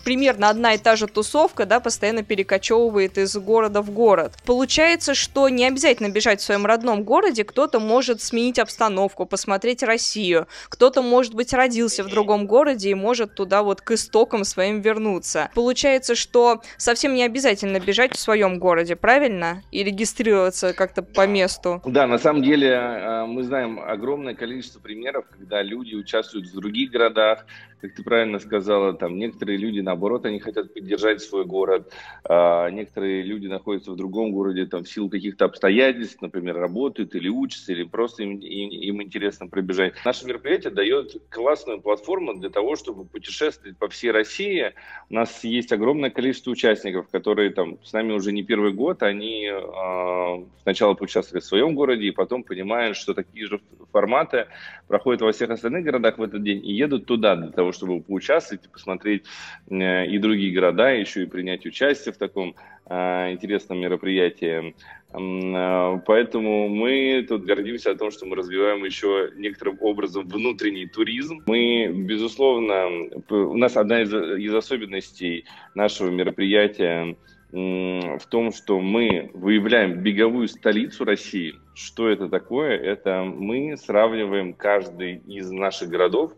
примерно 0.04 0.48
одна 0.48 0.74
и 0.74 0.78
та 0.78 0.96
же 0.96 1.06
тусовка, 1.06 1.66
да, 1.66 1.80
постоянно 1.80 2.22
перекочевывает 2.22 3.18
из 3.18 3.36
города 3.36 3.82
в 3.82 3.90
город. 3.90 4.34
Получается, 4.44 5.14
что 5.14 5.48
не 5.48 5.66
обязательно 5.66 6.08
бежать 6.08 6.40
в 6.40 6.44
своем 6.44 6.66
родном 6.66 7.02
городе, 7.04 7.44
кто-то 7.44 7.80
может 7.80 8.22
сменить 8.22 8.58
обстановку, 8.58 9.26
посмотреть 9.26 9.82
Россию, 9.82 10.46
кто-то, 10.68 11.02
может 11.02 11.34
быть, 11.34 11.52
родился 11.52 12.04
в 12.04 12.08
другом 12.08 12.37
городе 12.46 12.90
и 12.90 12.94
может 12.94 13.34
туда 13.34 13.62
вот 13.62 13.80
к 13.80 13.92
истокам 13.92 14.44
своим 14.44 14.80
вернуться. 14.80 15.50
Получается, 15.54 16.14
что 16.14 16.62
совсем 16.76 17.14
не 17.14 17.24
обязательно 17.24 17.80
бежать 17.80 18.14
в 18.14 18.18
своем 18.18 18.58
городе, 18.58 18.96
правильно? 18.96 19.62
И 19.70 19.82
регистрироваться 19.84 20.72
как-то 20.72 21.02
по 21.02 21.26
месту. 21.26 21.82
Да, 21.84 22.06
на 22.06 22.18
самом 22.18 22.42
деле 22.42 22.68
э, 22.68 23.26
мы 23.26 23.42
знаем 23.42 23.80
огромное 23.80 24.34
количество 24.34 24.80
примеров, 24.80 25.26
когда 25.30 25.62
люди 25.62 25.94
участвуют 25.94 26.46
в 26.48 26.54
других 26.54 26.90
городах, 26.90 27.44
как 27.80 27.94
ты 27.94 28.02
правильно 28.02 28.38
сказала, 28.38 28.92
там 28.92 29.18
некоторые 29.18 29.58
люди, 29.58 29.80
наоборот, 29.80 30.26
они 30.26 30.40
хотят 30.40 30.74
поддержать 30.74 31.22
свой 31.22 31.44
город, 31.44 31.92
а 32.24 32.68
некоторые 32.70 33.22
люди 33.22 33.46
находятся 33.46 33.92
в 33.92 33.96
другом 33.96 34.32
городе, 34.32 34.66
там, 34.66 34.84
в 34.84 34.88
силу 34.88 35.08
каких-то 35.08 35.44
обстоятельств, 35.44 36.20
например, 36.20 36.56
работают 36.56 37.14
или 37.14 37.28
учатся, 37.28 37.72
или 37.72 37.84
просто 37.84 38.24
им, 38.24 38.38
им, 38.38 38.70
им 38.70 39.02
интересно 39.02 39.46
пробежать. 39.46 39.94
Наше 40.04 40.26
мероприятие 40.26 40.72
дает 40.72 41.12
классную 41.30 41.80
платформу 41.80 42.27
для 42.34 42.50
того, 42.50 42.76
чтобы 42.76 43.04
путешествовать 43.04 43.76
по 43.78 43.88
всей 43.88 44.10
России. 44.10 44.72
У 45.10 45.14
нас 45.14 45.44
есть 45.44 45.72
огромное 45.72 46.10
количество 46.10 46.50
участников, 46.50 47.08
которые 47.10 47.50
там 47.50 47.82
с 47.84 47.92
нами 47.92 48.12
уже 48.12 48.32
не 48.32 48.42
первый 48.42 48.72
год, 48.72 49.02
они 49.02 49.50
э, 49.50 50.44
сначала 50.62 50.94
поучаствовали 50.94 51.40
в 51.40 51.46
своем 51.46 51.74
городе, 51.74 52.06
и 52.06 52.10
потом 52.10 52.42
понимают, 52.42 52.96
что 52.96 53.14
такие 53.14 53.46
же 53.46 53.60
форматы 53.92 54.46
проходят 54.86 55.22
во 55.22 55.32
всех 55.32 55.50
остальных 55.50 55.84
городах 55.84 56.18
в 56.18 56.22
этот 56.22 56.42
день, 56.42 56.64
и 56.64 56.72
едут 56.72 57.06
туда 57.06 57.36
для 57.36 57.50
того, 57.50 57.72
чтобы 57.72 58.00
поучаствовать 58.00 58.66
и 58.66 58.68
посмотреть 58.68 59.24
э, 59.70 60.06
и 60.06 60.18
другие 60.18 60.52
города, 60.52 60.90
еще 60.90 61.22
и 61.22 61.26
принять 61.26 61.66
участие 61.66 62.12
в 62.12 62.18
таком 62.18 62.54
э, 62.86 63.32
интересном 63.32 63.80
мероприятии. 63.80 64.74
Э, 65.12 66.00
поэтому 66.06 66.68
мы 66.68 67.24
тут 67.28 67.44
гордимся 67.44 67.92
о 67.92 67.96
том, 67.96 68.10
что 68.10 68.26
мы 68.26 68.36
развиваем 68.36 68.84
еще 68.84 69.30
некоторым 69.36 69.78
образом 69.80 70.26
внутренний 70.28 70.86
туризм. 70.86 71.42
Мы, 71.46 71.88
безусловно, 71.88 72.86
у 73.30 73.56
нас 73.56 73.76
одна 73.76 74.02
из, 74.02 74.12
из 74.12 74.54
особенностей 74.54 75.44
нашего 75.74 76.10
мероприятия 76.10 77.16
в 77.50 78.20
том, 78.28 78.52
что 78.52 78.78
мы 78.78 79.30
выявляем 79.32 80.02
беговую 80.02 80.48
столицу 80.48 81.06
России. 81.06 81.54
Что 81.74 82.10
это 82.10 82.28
такое? 82.28 82.76
Это 82.76 83.22
мы 83.24 83.74
сравниваем 83.78 84.52
каждый 84.52 85.22
из 85.26 85.50
наших 85.50 85.88
городов 85.88 86.34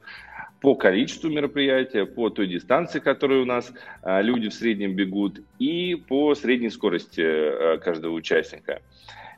по 0.60 0.74
количеству 0.74 1.30
мероприятия, 1.30 2.04
по 2.04 2.30
той 2.30 2.46
дистанции, 2.46 3.00
которую 3.00 3.42
у 3.42 3.46
нас 3.46 3.72
а, 4.02 4.20
люди 4.20 4.48
в 4.48 4.54
среднем 4.54 4.94
бегут, 4.94 5.40
и 5.58 5.94
по 5.94 6.34
средней 6.34 6.70
скорости 6.70 7.22
а, 7.22 7.78
каждого 7.78 8.12
участника. 8.12 8.82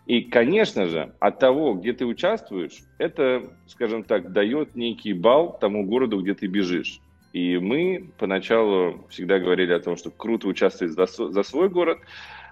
И, 0.06 0.22
конечно 0.22 0.86
же, 0.86 1.12
от 1.20 1.38
того, 1.38 1.74
где 1.74 1.92
ты 1.92 2.04
участвуешь, 2.04 2.82
это, 2.98 3.44
скажем 3.68 4.02
так, 4.02 4.32
дает 4.32 4.74
некий 4.74 5.12
балл 5.12 5.56
тому 5.60 5.84
городу, 5.86 6.20
где 6.20 6.34
ты 6.34 6.48
бежишь. 6.48 7.00
И 7.32 7.56
мы 7.58 8.10
поначалу 8.18 9.06
всегда 9.08 9.38
говорили 9.38 9.72
о 9.72 9.80
том, 9.80 9.96
что 9.96 10.10
круто 10.10 10.48
участвовать 10.48 10.92
за, 10.94 11.06
за 11.06 11.42
свой 11.44 11.68
город, 11.68 11.98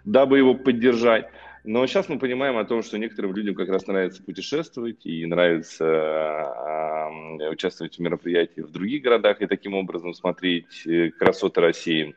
дабы 0.04 0.38
его 0.38 0.54
поддержать. 0.54 1.26
Но 1.64 1.86
сейчас 1.86 2.08
мы 2.08 2.18
понимаем 2.18 2.56
о 2.56 2.64
том, 2.64 2.82
что 2.82 2.98
некоторым 2.98 3.34
людям 3.34 3.54
как 3.54 3.68
раз 3.68 3.86
нравится 3.86 4.22
путешествовать 4.22 5.04
и 5.04 5.26
нравится 5.26 5.84
э, 5.84 7.48
участвовать 7.50 7.96
в 7.96 8.00
мероприятиях 8.00 8.68
в 8.68 8.72
других 8.72 9.02
городах 9.02 9.42
и 9.42 9.46
таким 9.46 9.74
образом 9.74 10.14
смотреть 10.14 10.86
э, 10.86 11.10
красоты 11.10 11.60
России. 11.60 12.14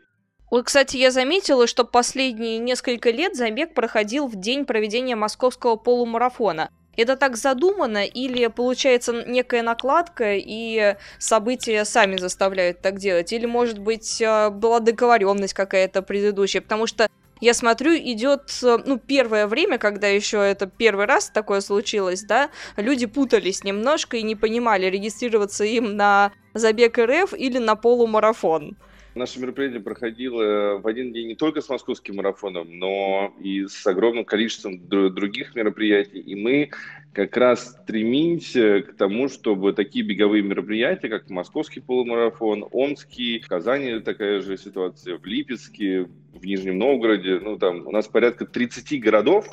Вот, 0.50 0.66
кстати, 0.66 0.98
я 0.98 1.12
заметила, 1.12 1.68
что 1.68 1.84
последние 1.84 2.60
несколько 2.60 3.10
лет 3.10 3.36
забег 3.36 3.74
проходил 3.74 4.28
в 4.28 4.36
день 4.36 4.66
проведения 4.66 5.16
московского 5.16 5.76
полумарафона. 5.76 6.70
Это 6.96 7.18
так 7.18 7.38
задумано 7.38 8.06
или 8.06 8.46
получается 8.48 9.26
некая 9.26 9.64
накладка 9.64 10.36
и 10.36 10.96
события 11.18 11.86
сами 11.86 12.18
заставляют 12.18 12.82
так 12.82 13.00
делать? 13.00 13.34
Или, 13.34 13.48
может 13.48 13.80
быть, 13.80 14.22
э, 14.22 14.52
была 14.52 14.80
договоренность 14.80 15.56
какая-то 15.56 16.02
предыдущая? 16.02 16.62
Потому 16.62 16.86
что 16.88 17.08
я 17.44 17.54
смотрю, 17.54 17.94
идет, 17.96 18.58
э, 18.64 18.78
ну, 18.86 18.98
первое 18.98 19.48
время, 19.48 19.78
когда 19.78 20.08
еще 20.08 20.38
это 20.38 20.66
первый 20.66 21.06
раз 21.06 21.30
такое 21.30 21.60
случилось, 21.60 22.24
да, 22.24 22.50
люди 22.78 23.06
путались 23.06 23.66
немножко 23.66 24.16
и 24.16 24.24
не 24.24 24.36
понимали, 24.36 24.86
регистрироваться 24.86 25.66
им 25.66 25.98
на 25.98 26.32
забег 26.54 26.98
РФ 26.98 27.34
или 27.34 27.58
на 27.58 27.76
полумарафон. 27.76 28.78
Наше 29.16 29.40
мероприятие 29.40 29.80
проходило 29.80 30.80
в 30.80 30.88
один 30.88 31.14
день 31.14 31.28
не 31.28 31.36
только 31.36 31.62
с 31.62 31.70
московским 31.70 32.16
марафоном, 32.16 32.80
но 32.80 33.32
и 33.40 33.68
с 33.68 33.86
огромным 33.86 34.26
количеством 34.26 34.88
других 34.88 35.54
мероприятий. 35.54 36.20
И 36.20 36.34
мы 36.34 36.72
как 37.14 37.38
раз 37.38 37.78
стремимся 37.84 38.82
к 38.82 38.96
тому, 38.96 39.30
чтобы 39.30 39.74
такие 39.74 40.04
беговые 40.04 40.42
мероприятия, 40.42 41.10
как 41.10 41.30
московский 41.30 41.80
полумарафон, 41.80 42.66
Омский, 42.72 43.40
в 43.40 43.48
Казани 43.48 44.00
такая 44.00 44.42
же 44.42 44.58
ситуация, 44.58 45.20
в 45.20 45.26
Липецке, 45.26 46.08
в 46.34 46.44
Нижнем 46.44 46.80
Новгороде, 46.80 47.40
ну 47.40 47.60
там 47.60 47.86
у 47.86 47.92
нас 47.92 48.08
порядка 48.08 48.46
30 48.46 49.00
городов, 49.00 49.48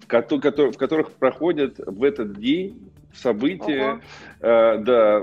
в, 0.00 0.06
которых 0.06 1.12
проходят 1.12 1.78
в 1.78 2.02
этот 2.02 2.40
день 2.40 2.90
события, 3.16 4.00
э, 4.40 4.78
да, 4.78 5.18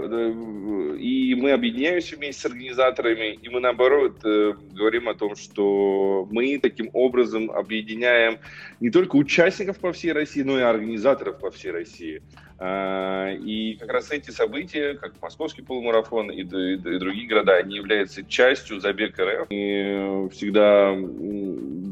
и 0.97 1.35
мы 1.35 1.51
объединяемся 1.51 2.15
вместе 2.15 2.41
с 2.41 2.45
организаторами, 2.45 3.33
и 3.33 3.49
мы 3.49 3.59
наоборот 3.59 4.19
э, 4.23 4.53
говорим 4.71 5.09
о 5.09 5.13
том, 5.13 5.35
что 5.35 6.27
мы 6.31 6.59
таким 6.59 6.89
образом 6.93 7.51
объединяем 7.51 8.39
не 8.79 8.89
только 8.89 9.15
участников 9.15 9.79
по 9.79 9.93
всей 9.93 10.11
России, 10.11 10.41
но 10.41 10.59
и 10.59 10.61
организаторов 10.61 11.39
по 11.39 11.51
всей 11.51 11.71
России. 11.71 12.21
Э, 12.59 13.35
и 13.35 13.75
как 13.79 13.91
раз 13.91 14.11
эти 14.11 14.31
события, 14.31 14.95
как 14.95 15.21
Московский 15.21 15.61
полумарафон 15.61 16.31
и, 16.31 16.41
и, 16.41 16.73
и 16.75 16.99
другие 16.99 17.27
города, 17.27 17.55
они 17.55 17.75
являются 17.75 18.23
частью 18.23 18.79
забег 18.79 19.19
РФ. 19.19 19.49
Мы 19.49 20.29
всегда 20.31 20.95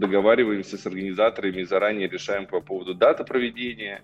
договариваемся 0.01 0.77
с 0.77 0.85
организаторами, 0.85 1.63
заранее 1.63 2.07
решаем 2.07 2.47
по 2.47 2.59
поводу 2.59 2.95
даты 2.95 3.23
проведения, 3.23 4.01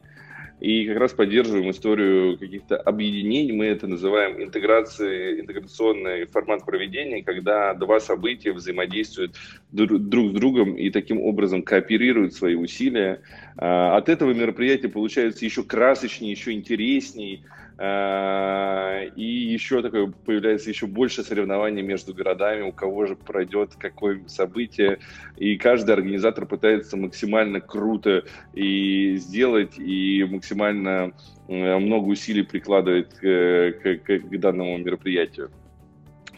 и 0.60 0.88
как 0.88 0.98
раз 0.98 1.14
поддерживаем 1.14 1.70
историю 1.70 2.38
каких-то 2.38 2.78
объединений. 2.78 3.52
Мы 3.52 3.66
это 3.66 3.86
называем 3.88 4.42
интеграцией, 4.42 5.40
интеграционный 5.42 6.26
формат 6.26 6.66
проведения, 6.66 7.24
когда 7.24 7.74
два 7.76 8.00
события 8.00 8.54
взаимодействуют 8.54 9.36
друг 9.72 10.32
с 10.32 10.34
другом 10.34 10.76
и 10.76 10.90
таким 10.90 11.22
образом 11.22 11.62
кооперируют 11.62 12.34
свои 12.34 12.56
усилия. 12.56 13.22
А, 13.58 13.98
от 13.98 14.10
этого 14.10 14.34
мероприятия 14.34 14.90
получается 14.90 15.46
еще 15.46 15.64
красочнее, 15.64 16.32
еще 16.32 16.54
интереснее, 16.54 17.42
и 17.80 19.22
еще 19.22 19.84
такое 19.84 20.08
появляется 20.08 20.70
еще 20.70 20.88
больше 20.88 21.24
соревнований 21.24 21.84
между 21.84 22.14
городами, 22.14 22.64
у 22.64 22.72
кого 22.72 23.06
же 23.06 23.16
пройдет 23.16 23.76
какое 23.76 24.24
событие. 24.28 25.00
И 25.36 25.58
каждый 25.58 25.92
организатор 25.92 26.48
пытается 26.48 26.98
максимально 26.98 27.62
круто 27.62 28.24
и 28.54 29.18
сделать, 29.18 29.78
и 29.78 30.26
максимально 30.28 31.14
много 31.48 32.08
усилий 32.08 32.44
прикладывает 32.44 33.14
к, 33.14 33.74
к, 33.84 34.20
к 34.20 34.40
данному 34.40 34.78
мероприятию. 34.80 35.52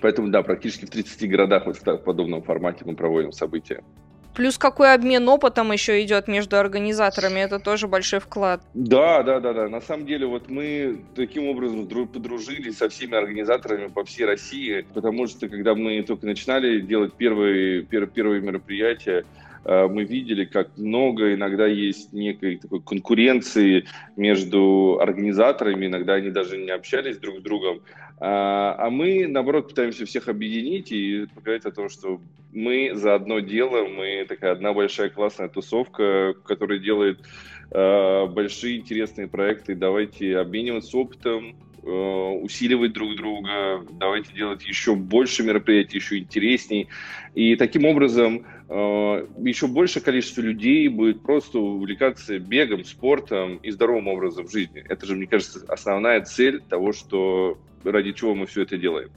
Поэтому, 0.02 0.30
да, 0.30 0.44
практически 0.44 0.86
в 0.86 0.90
30 0.90 1.30
городах 1.30 1.66
вот 1.66 1.78
в 1.78 1.98
подобном 2.04 2.42
формате 2.42 2.84
мы 2.86 2.96
проводим 2.96 3.32
события. 3.32 3.84
Плюс 4.40 4.58
какой 4.58 4.94
обмен 4.94 5.28
опытом 5.28 5.74
еще 5.74 6.02
идет 6.02 6.30
между 6.30 6.56
организаторами, 6.56 7.42
это 7.42 7.60
тоже 7.60 7.90
большой 7.90 8.22
вклад. 8.22 8.62
Да, 8.74 9.22
да, 9.22 9.42
да, 9.42 9.52
да. 9.52 9.68
На 9.68 9.82
самом 9.82 10.06
деле 10.06 10.28
вот 10.28 10.48
мы 10.48 11.04
таким 11.14 11.50
образом 11.50 11.86
подружились 12.08 12.78
со 12.78 12.88
всеми 12.88 13.18
организаторами 13.18 13.88
по 13.88 14.06
всей 14.06 14.24
России, 14.24 14.86
потому 14.94 15.28
что 15.28 15.50
когда 15.50 15.76
мы 15.76 16.02
только 16.04 16.26
начинали 16.26 16.80
делать 16.80 17.16
первые, 17.18 17.82
первые 17.84 18.40
мероприятия, 18.40 19.26
Э, 19.66 19.88
мы 19.88 20.04
видели, 20.04 20.46
как 20.46 20.78
много 20.78 21.34
иногда 21.34 21.68
есть 21.68 22.14
некой 22.14 22.58
такой 22.58 22.82
конкуренции 22.82 23.86
между 24.16 25.00
организаторами, 25.02 25.88
иногда 25.88 26.14
они 26.14 26.30
даже 26.30 26.58
не 26.58 26.72
общались 26.72 27.20
друг 27.20 27.40
с 27.40 27.42
другом. 27.42 27.82
А, 28.20 28.76
а 28.78 28.90
мы, 28.90 29.28
наоборот, 29.28 29.70
пытаемся 29.70 30.06
всех 30.06 30.28
объединить 30.28 30.92
и 30.92 31.26
показать 31.34 31.66
о 31.66 31.72
том, 31.72 31.90
что 31.90 32.20
мы 32.52 32.92
за 32.94 33.16
одно 33.16 33.40
дело, 33.40 33.88
мы 33.88 34.26
такая 34.28 34.52
одна 34.52 34.74
большая 34.74 35.10
классная 35.10 35.48
тусовка, 35.48 36.34
которая 36.46 36.80
делает 36.80 37.26
э, 37.72 38.26
большие 38.26 38.80
интересные 38.80 39.28
проекты. 39.28 39.76
Давайте 39.76 40.38
обмениваться 40.38 40.98
опытом, 40.98 41.56
усиливать 41.84 42.94
друг 42.94 43.16
друга, 43.16 43.86
давайте 43.92 44.34
делать 44.34 44.64
еще 44.66 44.96
больше 44.96 45.44
мероприятий, 45.44 45.98
еще 45.98 46.18
интересней. 46.20 46.88
И 47.36 47.56
таким 47.56 47.86
образом 47.86 48.46
еще 48.70 49.68
большее 49.68 50.04
количество 50.04 50.42
людей 50.42 50.88
будет 50.88 51.22
просто 51.22 51.60
увлекаться 51.60 52.38
бегом, 52.40 52.86
спортом 52.86 53.58
и 53.58 53.72
здоровым 53.72 54.08
образом 54.08 54.48
жизни. 54.50 54.84
Это 54.88 55.06
же, 55.06 55.16
мне 55.16 55.28
кажется, 55.28 55.66
основная 55.68 56.22
цель 56.22 56.62
того, 56.62 56.94
что 56.94 57.58
ради 57.84 58.12
чего 58.12 58.36
мы 58.36 58.46
все 58.46 58.64
это 58.64 58.78
делаем 58.78 59.10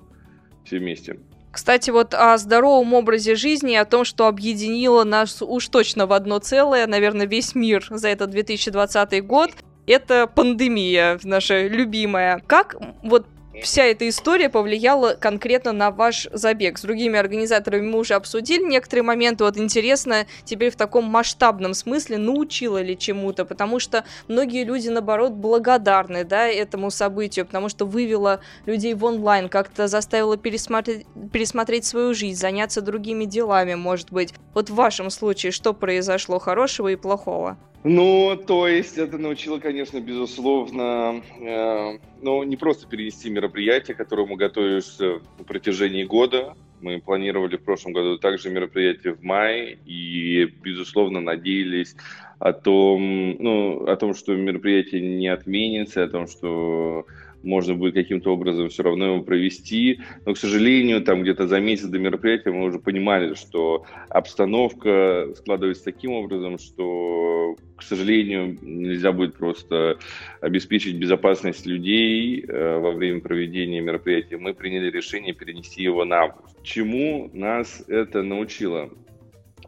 все 0.64 0.78
вместе. 0.78 1.18
Кстати, 1.50 1.90
вот 1.90 2.14
о 2.14 2.38
здоровом 2.38 2.94
образе 2.94 3.34
жизни, 3.34 3.74
о 3.74 3.84
том, 3.84 4.06
что 4.06 4.26
объединило 4.26 5.04
нас 5.04 5.42
уж 5.42 5.68
точно 5.68 6.06
в 6.06 6.12
одно 6.14 6.38
целое, 6.38 6.86
наверное, 6.86 7.26
весь 7.26 7.54
мир 7.54 7.84
за 7.90 8.08
этот 8.08 8.30
2020 8.30 9.26
год, 9.26 9.50
это 9.86 10.26
пандемия 10.26 11.18
наша 11.24 11.66
любимая. 11.66 12.42
Как 12.46 12.76
вот 13.02 13.26
вся 13.60 13.84
эта 13.84 14.08
история 14.08 14.48
повлияла 14.48 15.14
конкретно 15.14 15.72
на 15.72 15.90
ваш 15.90 16.28
забег. 16.32 16.78
С 16.78 16.82
другими 16.82 17.18
организаторами 17.18 17.86
мы 17.86 17.98
уже 17.98 18.14
обсудили 18.14 18.64
некоторые 18.64 19.04
моменты. 19.04 19.44
Вот 19.44 19.56
интересно, 19.56 20.26
теперь 20.44 20.70
в 20.70 20.76
таком 20.76 21.04
масштабном 21.04 21.74
смысле 21.74 22.18
научила 22.18 22.80
ли 22.80 22.98
чему-то, 22.98 23.44
потому 23.44 23.78
что 23.78 24.04
многие 24.28 24.64
люди, 24.64 24.88
наоборот, 24.88 25.32
благодарны, 25.32 26.24
да, 26.24 26.48
этому 26.48 26.90
событию, 26.90 27.46
потому 27.46 27.68
что 27.68 27.84
вывела 27.84 28.40
людей 28.66 28.94
в 28.94 29.04
онлайн, 29.04 29.48
как-то 29.48 29.86
заставила 29.88 30.36
пересмотреть, 30.36 31.06
пересмотреть 31.32 31.84
свою 31.84 32.14
жизнь, 32.14 32.38
заняться 32.38 32.80
другими 32.80 33.24
делами, 33.24 33.74
может 33.74 34.12
быть. 34.12 34.34
Вот 34.54 34.70
в 34.70 34.74
вашем 34.74 35.10
случае 35.10 35.52
что 35.52 35.74
произошло 35.74 36.38
хорошего 36.38 36.88
и 36.88 36.96
плохого? 36.96 37.58
Ну, 37.84 38.36
то 38.46 38.68
есть 38.68 38.96
это 38.96 39.18
научило, 39.18 39.58
конечно, 39.58 40.00
безусловно, 40.00 41.20
э, 41.40 41.98
ну, 42.20 42.44
не 42.44 42.56
просто 42.56 42.86
перенести 42.86 43.28
мероприятие, 43.28 43.96
к 43.96 43.98
которому 43.98 44.36
готовишься 44.36 45.20
на 45.38 45.44
протяжении 45.44 46.04
года. 46.04 46.54
Мы 46.80 47.00
планировали 47.00 47.56
в 47.56 47.64
прошлом 47.64 47.92
году 47.92 48.18
также 48.18 48.50
мероприятие 48.50 49.14
в 49.14 49.22
мае 49.22 49.78
и, 49.84 50.44
безусловно, 50.62 51.20
надеялись 51.20 51.96
о 52.38 52.52
том, 52.52 53.36
ну, 53.40 53.84
о 53.86 53.96
том, 53.96 54.14
что 54.14 54.36
мероприятие 54.36 55.00
не 55.00 55.26
отменится, 55.26 56.04
о 56.04 56.08
том, 56.08 56.28
что 56.28 57.06
можно 57.42 57.74
будет 57.74 57.94
каким-то 57.94 58.32
образом 58.32 58.68
все 58.68 58.82
равно 58.82 59.06
его 59.06 59.22
провести. 59.22 60.00
Но, 60.24 60.34
к 60.34 60.38
сожалению, 60.38 61.02
там 61.02 61.22
где-то 61.22 61.46
за 61.46 61.60
месяц 61.60 61.86
до 61.86 61.98
мероприятия 61.98 62.50
мы 62.50 62.64
уже 62.64 62.78
понимали, 62.78 63.34
что 63.34 63.84
обстановка 64.08 65.28
складывается 65.36 65.84
таким 65.84 66.12
образом, 66.12 66.58
что, 66.58 67.56
к 67.76 67.82
сожалению, 67.82 68.58
нельзя 68.62 69.12
будет 69.12 69.36
просто 69.36 69.98
обеспечить 70.40 70.96
безопасность 70.96 71.66
людей 71.66 72.44
э, 72.46 72.78
во 72.78 72.92
время 72.92 73.20
проведения 73.20 73.80
мероприятия. 73.80 74.36
Мы 74.38 74.54
приняли 74.54 74.90
решение 74.90 75.34
перенести 75.34 75.82
его 75.82 76.04
на 76.04 76.22
август. 76.22 76.62
Чему 76.62 77.30
нас 77.32 77.84
это 77.88 78.22
научило? 78.22 78.90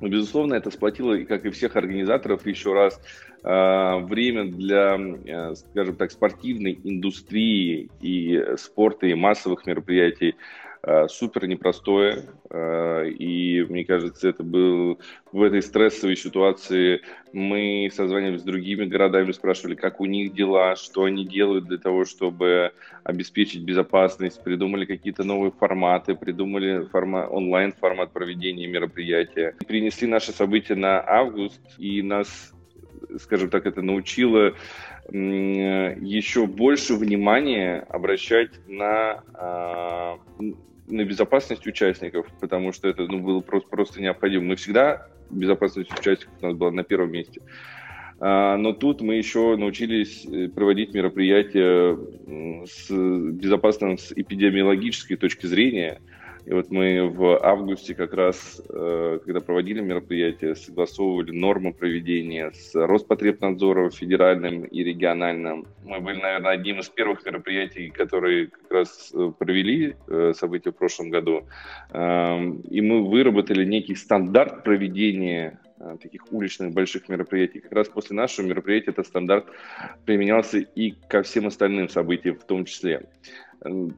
Ну, 0.00 0.09
безусловно, 0.09 0.54
это 0.54 0.71
сплотило, 0.71 1.16
как 1.25 1.47
и 1.47 1.50
всех 1.50 1.76
организаторов, 1.76 2.47
еще 2.47 2.75
раз 2.75 3.00
время 3.44 4.44
для, 4.44 4.98
э, 4.98 5.54
скажем 5.54 5.96
так, 5.96 6.10
спортивной 6.10 6.78
индустрии 6.82 7.90
и 8.00 8.42
спорта 8.56 9.06
и 9.06 9.14
массовых 9.14 9.66
мероприятий 9.66 10.34
а, 10.86 11.08
супер 11.08 11.46
непростое. 11.46 12.24
И 13.18 13.66
мне 13.68 13.84
кажется, 13.86 14.28
это 14.28 14.42
был 14.42 15.00
в 15.32 15.42
этой 15.42 15.62
стрессовой 15.62 16.14
ситуации. 16.14 17.00
Мы 17.32 17.90
созванивались 17.92 18.42
с 18.42 18.44
другими 18.44 18.84
городами, 18.84 19.32
спрашивали, 19.32 19.74
как 19.74 20.00
у 20.00 20.04
них 20.04 20.34
дела, 20.34 20.76
что 20.76 21.04
они 21.04 21.24
делают 21.24 21.64
для 21.64 21.78
того, 21.78 22.04
чтобы 22.04 22.72
обеспечить 23.02 23.62
безопасность, 23.62 24.42
придумали 24.44 24.84
какие-то 24.84 25.24
новые 25.24 25.52
форматы, 25.52 26.14
придумали 26.14 26.84
формат, 26.92 27.28
онлайн-формат 27.30 28.12
проведения 28.12 28.66
мероприятия. 28.66 29.54
Принесли 29.66 30.06
наше 30.06 30.32
событие 30.32 30.76
на 30.76 31.02
август, 31.06 31.60
и 31.78 32.02
нас 32.02 32.53
скажем 33.18 33.50
так, 33.50 33.66
это 33.66 33.83
научило 33.83 34.54
еще 35.11 36.47
больше 36.47 36.94
внимания 36.94 37.85
обращать 37.88 38.52
на, 38.66 39.23
а, 39.35 40.18
на 40.87 41.04
безопасность 41.04 41.66
участников, 41.66 42.26
потому 42.40 42.73
что 42.73 42.88
это 42.88 43.02
ну, 43.02 43.21
было 43.21 43.40
просто, 43.40 43.68
просто 43.68 44.00
необходимо. 44.00 44.44
Мы 44.44 44.56
всегда 44.56 45.09
безопасность 45.30 45.92
участников 45.92 46.35
у 46.40 46.47
нас 46.47 46.56
была 46.56 46.71
на 46.71 46.85
первом 46.85 47.12
месте. 47.12 47.42
А, 48.18 48.56
но 48.56 48.73
тут 48.73 49.02
мы 49.02 49.16
еще 49.16 49.56
научились 49.56 50.25
э, 50.25 50.49
проводить 50.49 50.94
мероприятия 50.94 51.99
с 52.66 52.90
безопасным 52.90 53.99
с 53.99 54.12
эпидемиологической 54.12 55.16
точки 55.16 55.47
зрения– 55.47 56.00
и 56.46 56.52
вот 56.52 56.70
мы 56.70 57.08
в 57.08 57.42
августе 57.42 57.94
как 57.94 58.12
раз, 58.12 58.60
э, 58.69 59.19
когда 59.25 59.40
проводили 59.40 59.80
мероприятие, 59.80 60.54
согласовывали 60.54 61.30
нормы 61.30 61.73
проведения 61.73 62.52
с 62.52 62.75
Роспотребнадзором 62.75 63.90
федеральным 63.90 64.64
и 64.64 64.84
региональным. 64.84 65.66
Мы 65.84 66.00
были, 66.00 66.21
наверное, 66.21 66.52
одним 66.52 66.80
из 66.80 66.90
первых 66.90 67.25
мероприятий, 67.25 67.88
которые 67.88 68.49
как 68.49 68.71
раз 68.71 69.10
э, 69.14 69.32
провели 69.38 69.97
э, 70.06 70.32
события 70.36 70.71
в 70.71 70.76
прошлом 70.76 71.08
году. 71.08 71.47
Эм, 71.92 72.60
и 72.60 72.82
мы 72.82 73.08
выработали 73.08 73.64
некий 73.64 73.95
стандарт 73.95 74.64
проведения 74.64 75.58
таких 76.00 76.32
уличных 76.32 76.73
больших 76.73 77.08
мероприятий. 77.08 77.60
Как 77.60 77.73
раз 77.73 77.88
после 77.88 78.16
нашего 78.16 78.47
мероприятия 78.47 78.90
этот 78.90 79.06
стандарт 79.06 79.47
применялся 80.06 80.58
и 80.58 80.92
ко 81.08 81.23
всем 81.23 81.47
остальным 81.47 81.88
событиям 81.88 82.38
в 82.38 82.45
том 82.45 82.64
числе. 82.64 83.02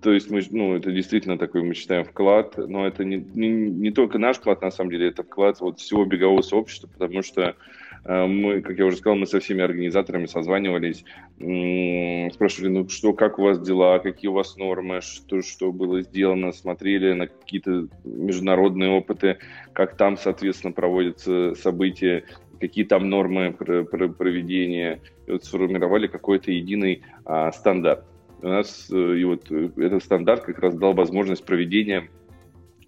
То 0.00 0.12
есть 0.12 0.30
мы, 0.30 0.42
ну, 0.50 0.76
это 0.76 0.92
действительно 0.92 1.38
такой, 1.38 1.64
мы 1.64 1.74
считаем, 1.74 2.04
вклад, 2.04 2.56
но 2.56 2.86
это 2.86 3.04
не, 3.04 3.16
не, 3.34 3.48
не 3.48 3.90
только 3.90 4.16
наш 4.16 4.36
вклад, 4.36 4.62
на 4.62 4.70
самом 4.70 4.90
деле, 4.90 5.08
это 5.08 5.24
вклад 5.24 5.60
вот 5.60 5.80
всего 5.80 6.04
бегового 6.04 6.42
сообщества, 6.42 6.86
потому 6.86 7.22
что 7.22 7.56
э, 8.04 8.26
мы, 8.26 8.60
как 8.60 8.78
я 8.78 8.86
уже 8.86 8.98
сказал, 8.98 9.18
мы 9.18 9.26
со 9.26 9.40
всеми 9.40 9.62
организаторами 9.62 10.26
созванивались, 10.26 11.04
э, 11.40 12.30
спрашивали, 12.32 12.68
ну 12.68 12.88
что, 12.88 13.12
как 13.12 13.40
у 13.40 13.42
вас 13.42 13.60
дела, 13.60 13.98
какие 13.98 14.28
у 14.28 14.34
вас 14.34 14.56
нормы, 14.56 15.00
что, 15.00 15.42
что 15.42 15.72
было 15.72 16.00
сделано, 16.02 16.52
смотрели 16.52 17.12
на 17.14 17.26
какие-то 17.26 17.88
международные 18.04 18.90
опыты, 18.90 19.38
как 19.72 19.96
там, 19.96 20.16
соответственно, 20.16 20.74
проводятся 20.74 21.56
события, 21.56 22.22
какие 22.60 22.84
там 22.84 23.10
нормы 23.10 23.52
проведения, 23.52 25.00
и 25.26 25.32
вот 25.32 25.44
сформировали 25.44 26.06
какой-то 26.06 26.52
единый 26.52 27.02
а, 27.24 27.50
стандарт 27.50 28.04
у 28.42 28.48
нас 28.48 28.88
э, 28.90 29.16
и 29.18 29.24
вот 29.24 29.50
э, 29.50 29.70
этот 29.76 30.02
стандарт 30.02 30.44
как 30.44 30.58
раз 30.58 30.76
дал 30.76 30.94
возможность 30.94 31.44
проведения 31.44 32.08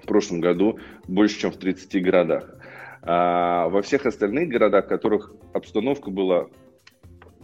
в 0.03 0.07
прошлом 0.07 0.41
году 0.41 0.79
больше, 1.07 1.41
чем 1.41 1.51
в 1.51 1.57
30 1.57 2.03
городах. 2.03 2.55
А 3.03 3.69
во 3.69 3.83
всех 3.83 4.07
остальных 4.07 4.49
городах, 4.49 4.87
в 4.87 4.89
которых 4.89 5.33
обстановка 5.53 6.11
была 6.11 6.49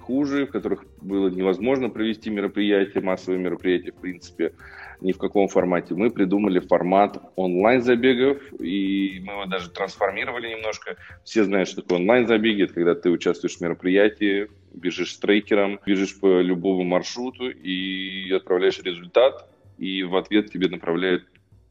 хуже, 0.00 0.46
в 0.46 0.50
которых 0.50 0.84
было 1.00 1.28
невозможно 1.28 1.88
провести 1.88 2.30
мероприятия, 2.30 3.00
массовые 3.00 3.40
мероприятия, 3.40 3.92
в 3.92 4.00
принципе, 4.00 4.54
ни 5.00 5.12
в 5.12 5.18
каком 5.18 5.48
формате. 5.48 5.94
Мы 5.94 6.10
придумали 6.10 6.58
формат 6.58 7.20
онлайн-забегов, 7.36 8.38
и 8.60 9.20
мы 9.24 9.32
его 9.32 9.46
даже 9.46 9.70
трансформировали 9.70 10.48
немножко. 10.48 10.96
Все 11.24 11.44
знают, 11.44 11.68
что 11.68 11.82
такое 11.82 11.98
онлайн-забеги. 11.98 12.64
Это 12.64 12.74
когда 12.74 12.94
ты 12.94 13.10
участвуешь 13.10 13.56
в 13.56 13.60
мероприятии, 13.60 14.48
бежишь 14.72 15.14
с 15.14 15.18
трекером, 15.18 15.80
бежишь 15.86 16.18
по 16.18 16.40
любому 16.40 16.84
маршруту 16.84 17.50
и 17.50 18.30
отправляешь 18.32 18.80
результат, 18.80 19.48
и 19.78 20.02
в 20.02 20.16
ответ 20.16 20.50
тебе 20.50 20.68
направляют 20.68 21.24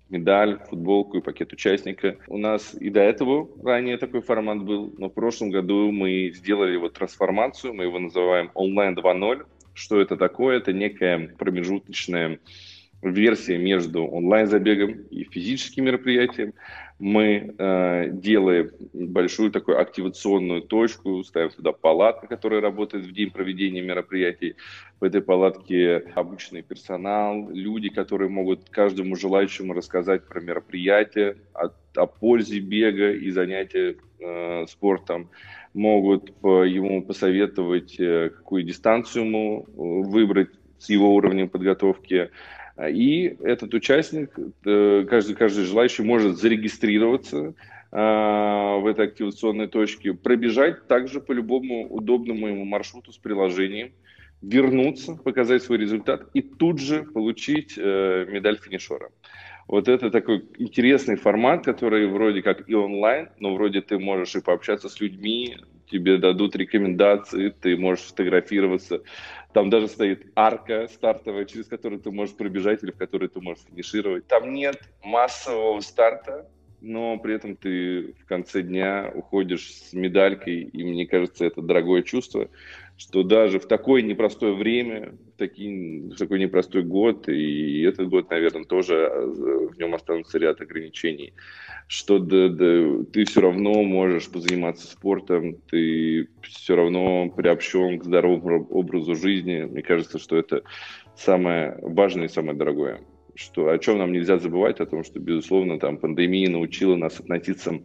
медаль, 0.09 0.59
футболку 0.69 1.17
и 1.17 1.21
пакет 1.21 1.51
участника. 1.53 2.17
У 2.27 2.37
нас 2.37 2.75
и 2.79 2.89
до 2.89 3.01
этого 3.01 3.49
ранее 3.63 3.97
такой 3.97 4.21
формат 4.21 4.63
был, 4.63 4.93
но 4.97 5.09
в 5.09 5.13
прошлом 5.13 5.49
году 5.49 5.91
мы 5.91 6.31
сделали 6.33 6.73
его 6.73 6.89
трансформацию, 6.89 7.73
мы 7.73 7.85
его 7.85 7.99
называем 7.99 8.51
онлайн 8.53 8.97
2.0. 8.97 9.45
Что 9.73 9.99
это 9.99 10.17
такое? 10.17 10.57
Это 10.57 10.71
некая 10.71 11.35
промежуточная 11.39 12.39
версия 13.03 13.57
между 13.57 14.05
онлайн-забегом 14.05 14.91
и 15.09 15.23
физическим 15.23 15.85
мероприятием. 15.85 16.53
Мы 16.99 17.53
э, 17.57 18.09
делаем 18.11 18.71
большую 18.93 19.51
такую 19.51 19.79
активационную 19.79 20.61
точку, 20.61 21.23
ставим 21.23 21.49
туда 21.49 21.73
палатку, 21.73 22.27
которая 22.27 22.61
работает 22.61 23.05
в 23.05 23.11
день 23.11 23.31
проведения 23.31 23.81
мероприятий. 23.81 24.55
В 24.99 25.03
этой 25.03 25.21
палатке 25.21 25.97
обычный 26.15 26.61
персонал, 26.61 27.49
люди, 27.49 27.89
которые 27.89 28.29
могут 28.29 28.69
каждому 28.69 29.15
желающему 29.15 29.73
рассказать 29.73 30.25
про 30.27 30.39
мероприятие, 30.39 31.37
о, 31.53 31.69
о 31.95 32.05
пользе 32.05 32.59
бега 32.59 33.11
и 33.11 33.29
занятия 33.31 33.97
э, 34.19 34.65
спортом 34.67 35.29
могут 35.73 36.33
по, 36.35 36.63
ему 36.63 37.03
посоветовать, 37.03 37.99
э, 37.99 38.29
какую 38.29 38.63
дистанцию 38.63 39.25
ему 39.25 39.65
э, 39.67 39.71
выбрать 39.75 40.49
с 40.77 40.89
его 40.89 41.15
уровнем 41.15 41.49
подготовки, 41.49 42.29
и 42.77 43.35
этот 43.43 43.73
участник, 43.73 44.31
э, 44.65 45.05
каждый, 45.09 45.35
каждый 45.35 45.65
желающий 45.65 46.03
может 46.03 46.37
зарегистрироваться 46.37 47.53
а, 47.95 48.77
в 48.77 48.87
этой 48.87 49.05
активационной 49.05 49.67
точке, 49.67 50.15
пробежать 50.15 50.87
также 50.87 51.21
по 51.21 51.31
любому 51.31 51.87
удобному 51.93 52.47
ему 52.47 52.65
маршруту 52.65 53.11
с 53.11 53.17
приложением, 53.19 53.91
вернуться, 54.41 55.15
показать 55.15 55.61
свой 55.61 55.77
результат 55.77 56.27
и 56.33 56.41
тут 56.41 56.79
же 56.79 57.03
получить 57.03 57.75
э, 57.77 58.25
медаль 58.27 58.57
финишера. 58.57 59.11
Вот 59.67 59.87
это 59.87 60.09
такой 60.09 60.43
интересный 60.57 61.15
формат, 61.15 61.63
который 61.63 62.07
вроде 62.07 62.41
как 62.41 62.67
и 62.67 62.73
онлайн, 62.73 63.29
но 63.39 63.53
вроде 63.53 63.81
ты 63.81 63.99
можешь 63.99 64.35
и 64.35 64.41
пообщаться 64.41 64.89
с 64.89 64.99
людьми, 64.99 65.57
тебе 65.89 66.17
дадут 66.17 66.55
рекомендации, 66.55 67.49
ты 67.49 67.77
можешь 67.77 68.05
фотографироваться. 68.05 69.03
Там 69.53 69.69
даже 69.69 69.87
стоит 69.87 70.31
арка 70.35 70.87
стартовая, 70.87 71.45
через 71.45 71.67
которую 71.67 72.01
ты 72.01 72.11
можешь 72.11 72.35
пробежать 72.35 72.83
или 72.83 72.91
в 72.91 72.97
которой 72.97 73.29
ты 73.29 73.39
можешь 73.39 73.63
финишировать. 73.69 74.27
Там 74.27 74.53
нет 74.53 74.81
массового 75.03 75.79
старта, 75.81 76.49
но 76.81 77.17
при 77.17 77.35
этом 77.35 77.55
ты 77.55 78.13
в 78.13 78.25
конце 78.25 78.61
дня 78.61 79.11
уходишь 79.13 79.71
с 79.71 79.93
медалькой, 79.93 80.63
и 80.63 80.83
мне 80.83 81.05
кажется, 81.05 81.45
это 81.45 81.61
дорогое 81.61 82.01
чувство, 82.01 82.49
что 82.97 83.23
даже 83.23 83.59
в 83.59 83.65
такое 83.65 84.01
непростое 84.01 84.53
время, 84.53 85.13
в, 85.33 85.37
такие, 85.37 86.09
в 86.09 86.15
такой 86.15 86.39
непростой 86.39 86.83
год, 86.83 87.27
и 87.27 87.81
этот 87.81 88.09
год, 88.09 88.29
наверное, 88.29 88.65
тоже 88.65 88.95
э, 88.95 89.25
в 89.71 89.77
нем 89.77 89.95
останутся 89.95 90.37
ряд 90.37 90.61
ограничений, 90.61 91.33
что 91.87 92.19
да, 92.19 92.49
да, 92.49 93.03
ты 93.11 93.25
все 93.25 93.41
равно 93.41 93.83
можешь 93.83 94.29
позаниматься 94.29 94.87
спортом, 94.87 95.55
ты 95.69 96.29
все 96.43 96.75
равно 96.75 97.29
приобщен 97.29 97.99
к 97.99 98.03
здоровому 98.03 98.67
образу 98.69 99.15
жизни. 99.15 99.63
Мне 99.63 99.81
кажется, 99.81 100.19
что 100.19 100.37
это 100.37 100.63
самое 101.15 101.77
важное 101.81 102.25
и 102.25 102.29
самое 102.29 102.57
дорогое 102.57 103.01
что 103.35 103.69
о 103.69 103.79
чем 103.79 103.97
нам 103.97 104.11
нельзя 104.11 104.37
забывать, 104.37 104.79
о 104.79 104.85
том, 104.85 105.03
что, 105.03 105.19
безусловно, 105.19 105.79
там 105.79 105.97
пандемия 105.97 106.51
научила 106.51 106.95
нас 106.95 107.19
относиться 107.19 107.81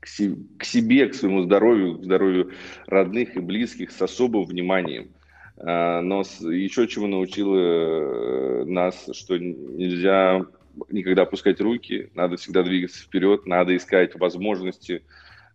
к, 0.00 0.06
себе, 0.06 1.06
к 1.06 1.14
своему 1.14 1.42
здоровью, 1.42 1.98
к 1.98 2.04
здоровью 2.04 2.50
родных 2.86 3.36
и 3.36 3.40
близких 3.40 3.90
с 3.90 4.00
особым 4.00 4.44
вниманием. 4.44 5.10
А, 5.58 6.00
но 6.00 6.20
еще 6.20 6.88
чего 6.88 7.06
научила 7.06 7.56
э, 7.56 8.64
нас, 8.64 9.08
что 9.12 9.38
нельзя 9.38 10.46
никогда 10.88 11.22
опускать 11.22 11.60
руки, 11.60 12.10
надо 12.14 12.36
всегда 12.36 12.62
двигаться 12.62 13.02
вперед, 13.02 13.44
надо 13.44 13.76
искать 13.76 14.18
возможности, 14.18 15.02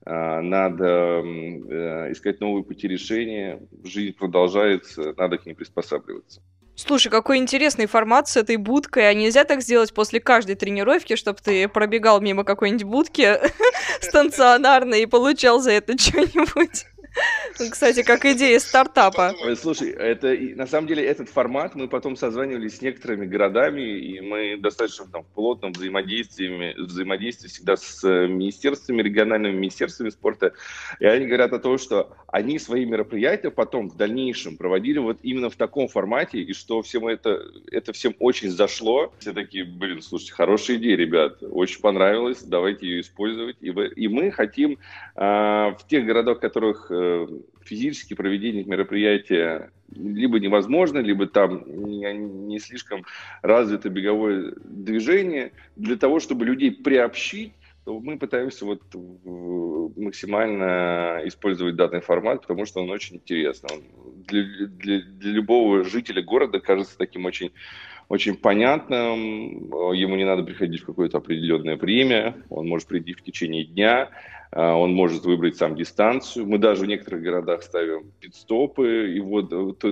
а, 0.05 0.41
надо 0.41 1.23
э, 1.23 2.12
искать 2.12 2.39
новые 2.39 2.63
пути 2.63 2.88
решения, 2.88 3.60
жизнь 3.84 4.15
продолжается, 4.15 5.15
надо 5.17 5.39
к 5.39 5.45
ней 5.47 5.53
приспосабливаться. 5.53 6.41
Слушай, 6.75 7.09
какой 7.09 7.38
интересный 7.38 7.85
формат 7.85 8.27
с 8.27 8.35
этой 8.35 8.57
будкой. 8.57 9.09
А 9.09 9.13
нельзя 9.13 9.45
так 9.45 9.61
сделать 9.61 9.93
после 9.93 10.19
каждой 10.19 10.55
тренировки, 10.55 11.15
чтобы 11.15 11.39
ты 11.41 11.67
пробегал 11.67 12.19
мимо 12.19 12.43
какой-нибудь 12.43 12.83
будки 12.83 13.39
станционарной 14.01 15.03
и 15.03 15.05
получал 15.05 15.61
за 15.61 15.71
это 15.71 15.97
что-нибудь? 15.97 16.85
Кстати, 17.71 18.04
как 18.04 18.25
идея 18.25 18.60
стартапа. 18.60 19.34
Слушай, 19.56 19.91
это 19.91 20.36
на 20.56 20.67
самом 20.67 20.88
деле 20.88 21.06
этот 21.06 21.30
формат 21.30 21.73
мы 21.75 21.88
потом 21.88 22.17
созванивались 22.17 22.78
с 22.78 22.82
некоторыми 22.82 23.25
городами, 23.25 23.82
и 23.82 24.19
мы 24.19 24.58
достаточно 24.58 25.06
там, 25.08 25.23
в 25.23 25.28
плотном 25.28 25.71
взаимодействии, 25.71 26.73
взаимодействии 26.80 27.47
всегда 27.47 27.78
с 27.78 28.04
э, 28.04 28.28
министерствами, 28.28 29.01
региональными 29.01 29.54
министерствами 29.54 30.10
спорта. 30.10 30.54
И 30.99 31.06
они 31.06 31.28
говорят 31.28 31.54
о 31.54 31.60
том, 31.60 31.78
что 31.78 32.15
они 32.28 32.60
свои 32.60 32.86
мероприятия 32.86 33.51
потом 33.51 33.89
в 33.89 33.95
дальнейшем 33.95 34.58
проводили 34.58 34.99
вот 34.99 35.19
именно 35.23 35.49
в 35.49 35.56
таком 35.56 35.88
формате, 35.88 36.39
и 36.39 36.54
что 36.54 36.82
всем 36.82 37.08
это, 37.08 37.41
это 37.71 37.93
всем 37.93 38.15
очень 38.19 38.49
зашло. 38.49 39.13
Все 39.19 39.32
такие, 39.32 39.63
блин, 39.63 40.01
слушайте, 40.01 40.34
хорошая 40.34 40.78
идея, 40.78 40.97
ребят, 40.97 41.41
очень 41.41 41.80
понравилось, 41.80 42.43
давайте 42.43 42.88
ее 42.88 43.01
использовать. 43.01 43.56
И, 43.62 43.69
и 43.69 44.08
мы 44.10 44.32
хотим 44.32 44.78
э, 45.15 45.19
в 45.19 45.80
тех 45.88 46.06
городах, 46.06 46.38
в 46.38 46.41
которых 46.41 46.88
э, 46.89 47.04
физически 47.63 48.13
проведение 48.13 48.63
мероприятия 48.63 49.71
либо 49.91 50.39
невозможно, 50.39 50.99
либо 50.99 51.27
там 51.27 51.63
не, 51.67 52.59
слишком 52.59 53.05
развито 53.41 53.89
беговое 53.89 54.53
движение. 54.63 55.51
Для 55.75 55.95
того, 55.95 56.19
чтобы 56.19 56.45
людей 56.45 56.71
приобщить, 56.71 57.53
то 57.85 57.99
мы 57.99 58.17
пытаемся 58.17 58.65
вот 58.65 58.81
максимально 59.95 61.21
использовать 61.25 61.75
данный 61.75 62.01
формат, 62.01 62.41
потому 62.41 62.65
что 62.65 62.81
он 62.81 62.89
очень 62.89 63.17
интересный. 63.17 63.69
Он 63.75 63.83
для, 64.27 64.43
для, 64.67 65.01
для 65.01 65.31
любого 65.31 65.83
жителя 65.83 66.23
города 66.23 66.59
кажется 66.59 66.97
таким 66.97 67.25
очень 67.25 67.51
очень 68.07 68.35
понятным, 68.35 69.71
ему 69.93 70.15
не 70.15 70.25
надо 70.25 70.43
приходить 70.43 70.81
в 70.81 70.85
какое-то 70.85 71.17
определенное 71.17 71.75
время, 71.75 72.35
он 72.49 72.67
может 72.67 72.87
прийти 72.87 73.13
в 73.13 73.23
течение 73.23 73.65
дня, 73.65 74.09
он 74.55 74.93
может 74.93 75.25
выбрать 75.25 75.57
сам 75.57 75.75
дистанцию. 75.75 76.47
Мы 76.47 76.57
даже 76.57 76.83
в 76.83 76.87
некоторых 76.87 77.21
городах 77.21 77.61
ставим 77.61 78.11
пидстопы 78.19 79.13
и 79.13 79.19
вот 79.19 79.49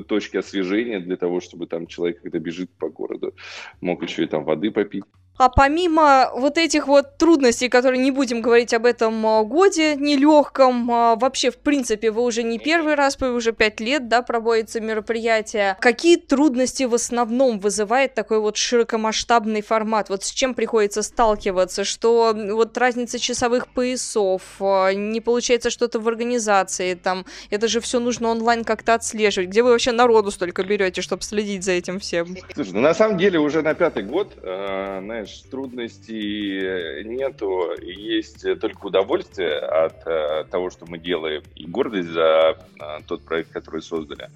точки 0.07 0.37
освежения 0.37 0.99
для 0.99 1.17
того, 1.17 1.41
чтобы 1.41 1.67
там 1.67 1.85
человек, 1.85 2.21
когда 2.21 2.39
бежит 2.39 2.71
по 2.71 2.89
городу, 2.89 3.33
мог 3.81 4.01
еще 4.03 4.23
и 4.23 4.27
там 4.27 4.45
воды 4.45 4.71
попить. 4.71 5.03
А 5.37 5.49
помимо 5.49 6.29
вот 6.35 6.59
этих 6.59 6.87
вот 6.87 7.17
трудностей, 7.17 7.67
которые 7.67 7.99
не 7.99 8.11
будем 8.11 8.41
говорить 8.41 8.73
об 8.73 8.85
этом 8.85 9.25
а, 9.25 9.43
годе 9.43 9.95
нелегком, 9.95 10.91
а, 10.91 11.15
вообще, 11.15 11.49
в 11.49 11.57
принципе, 11.57 12.11
вы 12.11 12.21
уже 12.21 12.43
не 12.43 12.59
первый 12.59 12.93
раз, 12.93 13.17
вы 13.19 13.33
уже 13.33 13.51
пять 13.51 13.79
лет, 13.79 14.07
да, 14.07 14.21
проводится 14.21 14.79
мероприятие. 14.79 15.75
Какие 15.81 16.17
трудности 16.17 16.83
в 16.83 16.93
основном 16.93 17.59
вызывает 17.59 18.13
такой 18.13 18.39
вот 18.39 18.57
широкомасштабный 18.57 19.63
формат? 19.63 20.09
Вот 20.09 20.23
с 20.23 20.29
чем 20.29 20.53
приходится 20.53 21.01
сталкиваться? 21.01 21.83
Что 21.83 22.35
вот 22.51 22.77
разница 22.77 23.17
часовых 23.17 23.67
поясов, 23.69 24.43
а, 24.59 24.93
не 24.93 25.19
получается 25.19 25.71
что-то 25.71 25.99
в 25.99 26.07
организации, 26.07 26.93
там, 26.93 27.25
это 27.49 27.67
же 27.67 27.79
все 27.79 27.99
нужно 27.99 28.29
онлайн 28.29 28.63
как-то 28.63 28.93
отслеживать. 28.93 29.49
Где 29.49 29.63
вы 29.63 29.71
вообще 29.71 29.93
народу 29.93 30.29
столько 30.29 30.63
берете, 30.63 31.01
чтобы 31.01 31.23
следить 31.23 31.63
за 31.63 31.71
этим 31.71 31.99
всем? 31.99 32.37
Слушай, 32.53 32.73
ну 32.73 32.81
на 32.81 32.93
самом 32.93 33.17
деле 33.17 33.39
уже 33.39 33.63
на 33.63 33.73
пятый 33.73 34.03
год, 34.03 34.33
э, 34.43 34.99
знаешь, 35.23 35.43
трудностей 35.49 37.03
нету, 37.03 37.71
есть 37.81 38.45
только 38.59 38.87
удовольствие 38.87 39.57
от 39.57 40.05
э, 40.05 40.45
того, 40.49 40.69
что 40.69 40.85
мы 40.87 40.97
делаем, 40.97 41.43
и 41.55 41.65
гордость 41.65 42.09
за 42.09 42.57
э, 42.79 42.99
тот 43.07 43.23
проект, 43.23 43.51
который 43.51 43.81
создали. 43.81 44.29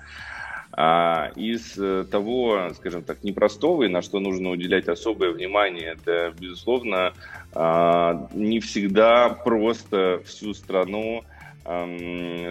А 0.71 1.32
из 1.36 1.78
того, 2.10 2.69
скажем 2.76 3.02
так, 3.02 3.23
непростого 3.23 3.84
и 3.84 3.88
на 3.88 4.02
что 4.02 4.19
нужно 4.19 4.50
уделять 4.50 4.88
особое 4.88 5.32
внимание, 5.32 5.97
это, 5.97 6.34
безусловно, 6.39 7.13
э, 7.54 8.13
не 8.34 8.60
всегда 8.60 9.30
просто 9.30 10.21
всю 10.26 10.54
страну 10.54 11.23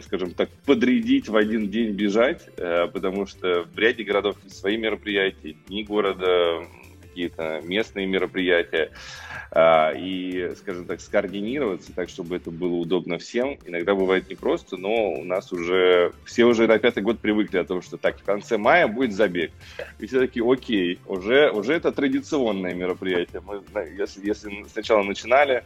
скажем 0.02 0.32
так, 0.34 0.50
подрядить 0.66 1.30
в 1.30 1.36
один 1.36 1.70
день 1.70 1.92
бежать, 1.92 2.50
э, 2.58 2.86
потому 2.92 3.24
что 3.24 3.62
в 3.62 3.78
ряде 3.78 4.04
городов 4.04 4.36
свои 4.46 4.76
мероприятия, 4.76 5.56
дни 5.68 5.84
города, 5.84 6.66
какие-то 7.16 7.62
местные 7.64 8.06
мероприятия 8.06 8.90
а, 9.50 9.92
и, 9.92 10.54
скажем 10.56 10.84
так, 10.84 11.00
скоординироваться 11.00 11.94
так, 11.94 12.10
чтобы 12.10 12.36
это 12.36 12.50
было 12.50 12.74
удобно 12.74 13.16
всем. 13.16 13.58
Иногда 13.64 13.94
бывает 13.94 14.28
непросто, 14.28 14.76
но 14.76 15.12
у 15.12 15.24
нас 15.24 15.50
уже 15.50 16.12
все 16.26 16.44
уже 16.44 16.66
на 16.66 16.78
пятый 16.78 17.02
год 17.02 17.18
привыкли 17.18 17.56
о 17.56 17.64
том, 17.64 17.80
что 17.80 17.96
так, 17.96 18.18
в 18.18 18.22
конце 18.22 18.58
мая 18.58 18.86
будет 18.86 19.14
забег. 19.14 19.50
И 19.98 20.06
все 20.06 20.20
такие, 20.20 20.44
окей, 20.46 20.98
уже, 21.06 21.50
уже 21.50 21.72
это 21.72 21.90
традиционное 21.90 22.74
мероприятие. 22.74 23.40
Мы, 23.40 23.62
если, 23.98 24.26
если 24.26 24.66
сначала 24.70 25.02
начинали, 25.02 25.64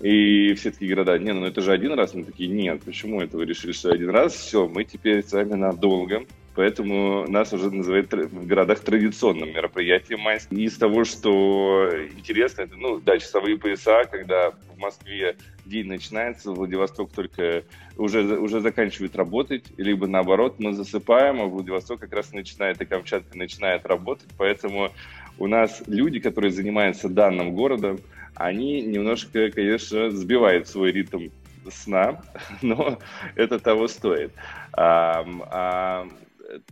и 0.00 0.54
все 0.54 0.70
такие 0.70 0.94
города, 0.94 1.18
не, 1.18 1.34
ну 1.34 1.44
это 1.44 1.60
же 1.60 1.70
один 1.70 1.92
раз. 1.92 2.14
Мы 2.14 2.24
такие, 2.24 2.48
нет, 2.48 2.82
почему 2.82 3.20
это 3.20 3.36
вы 3.36 3.44
решили, 3.44 3.72
что 3.72 3.90
один 3.90 4.08
раз? 4.08 4.32
Все, 4.32 4.66
мы 4.66 4.84
теперь 4.84 5.22
с 5.22 5.32
вами 5.32 5.52
надолго 5.52 6.24
поэтому 6.58 7.24
нас 7.28 7.52
уже 7.52 7.70
называют 7.70 8.12
в 8.12 8.44
городах 8.44 8.80
традиционным 8.80 9.50
мероприятием 9.50 10.18
майским. 10.18 10.56
Из 10.58 10.76
того, 10.76 11.04
что 11.04 11.88
интересно, 12.16 12.62
это, 12.62 12.74
ну, 12.74 12.98
да, 12.98 13.16
часовые 13.16 13.56
пояса, 13.56 14.02
когда 14.10 14.50
в 14.50 14.76
Москве 14.76 15.36
день 15.64 15.86
начинается, 15.86 16.50
Владивосток 16.50 17.12
только 17.12 17.62
уже, 17.96 18.24
уже 18.40 18.60
заканчивает 18.60 19.14
работать, 19.14 19.66
либо 19.76 20.08
наоборот, 20.08 20.56
мы 20.58 20.72
засыпаем, 20.72 21.40
а 21.40 21.44
Владивосток 21.44 22.00
как 22.00 22.12
раз 22.12 22.32
начинает, 22.32 22.82
и 22.82 22.86
Камчатка 22.86 23.38
начинает 23.38 23.86
работать, 23.86 24.26
поэтому 24.36 24.90
у 25.38 25.46
нас 25.46 25.84
люди, 25.86 26.18
которые 26.18 26.50
занимаются 26.50 27.08
данным 27.08 27.52
городом, 27.52 28.00
они 28.34 28.80
немножко, 28.80 29.52
конечно, 29.52 30.10
сбивают 30.10 30.66
свой 30.66 30.90
ритм 30.90 31.28
сна, 31.70 32.20
но 32.62 32.98
это 33.36 33.60
того 33.60 33.86
стоит. 33.86 34.32
А, 34.72 35.24
а, 35.50 36.08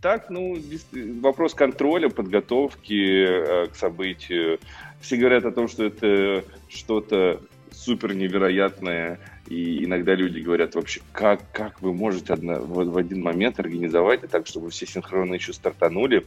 так, 0.01 0.29
ну, 0.29 0.57
вопрос 1.21 1.53
контроля, 1.53 2.09
подготовки 2.09 3.25
э, 3.25 3.67
к 3.67 3.75
событию. 3.75 4.59
Все 5.01 5.17
говорят 5.17 5.45
о 5.45 5.51
том, 5.51 5.67
что 5.67 5.85
это 5.85 6.43
что-то 6.69 7.41
супер 7.71 8.15
невероятное, 8.15 9.19
и 9.47 9.85
иногда 9.85 10.15
люди 10.15 10.39
говорят 10.39 10.75
вообще, 10.75 11.01
как, 11.11 11.41
как 11.51 11.81
вы 11.81 11.93
можете 11.93 12.33
одно, 12.33 12.55
в, 12.55 12.85
в 12.85 12.97
один 12.97 13.21
момент 13.21 13.59
организовать 13.59 14.23
это 14.23 14.31
так, 14.31 14.47
чтобы 14.47 14.69
все 14.71 14.85
синхронно 14.85 15.35
еще 15.35 15.53
стартанули. 15.53 16.25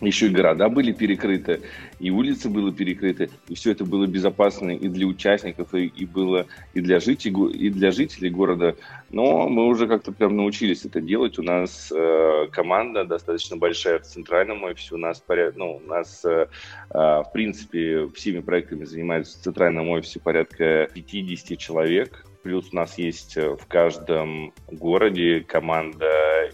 Еще 0.00 0.26
и 0.26 0.30
города 0.30 0.68
были 0.68 0.92
перекрыты, 0.92 1.62
и 1.98 2.10
улицы 2.10 2.50
были 2.50 2.70
перекрыты, 2.70 3.30
и 3.48 3.54
все 3.54 3.72
это 3.72 3.84
было 3.84 4.06
безопасно 4.06 4.70
и 4.70 4.88
для 4.88 5.06
участников, 5.06 5.74
и, 5.74 5.86
и 5.86 6.04
было 6.04 6.46
и 6.74 6.80
для, 6.80 7.00
жителей, 7.00 7.50
и 7.52 7.70
для 7.70 7.90
жителей 7.90 8.28
города. 8.28 8.76
Но 9.10 9.48
мы 9.48 9.66
уже 9.66 9.86
как-то 9.86 10.12
прям 10.12 10.36
научились 10.36 10.84
это 10.84 11.00
делать. 11.00 11.38
У 11.38 11.42
нас 11.42 11.90
э, 11.94 12.46
команда 12.52 13.04
достаточно 13.04 13.56
большая 13.56 14.00
в 14.00 14.02
центральном 14.02 14.64
офисе. 14.64 14.94
У 14.94 14.98
нас, 14.98 15.20
поряд... 15.20 15.56
ну, 15.56 15.76
у 15.76 15.88
нас 15.88 16.22
э, 16.24 16.46
э, 16.90 16.98
в 16.98 17.30
принципе, 17.32 18.08
всеми 18.14 18.40
проектами 18.40 18.84
занимаются 18.84 19.38
в 19.38 19.42
центральном 19.42 19.88
офисе 19.88 20.20
порядка 20.20 20.88
50 20.92 21.58
человек. 21.58 22.26
Плюс 22.42 22.68
у 22.70 22.76
нас 22.76 22.98
есть 22.98 23.36
э, 23.38 23.56
в 23.56 23.66
каждом 23.66 24.52
городе 24.70 25.40
команда, 25.40 26.50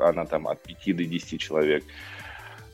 она 0.00 0.26
там 0.26 0.46
от 0.46 0.62
5 0.62 0.96
до 0.96 1.04
10 1.04 1.40
человек. 1.40 1.84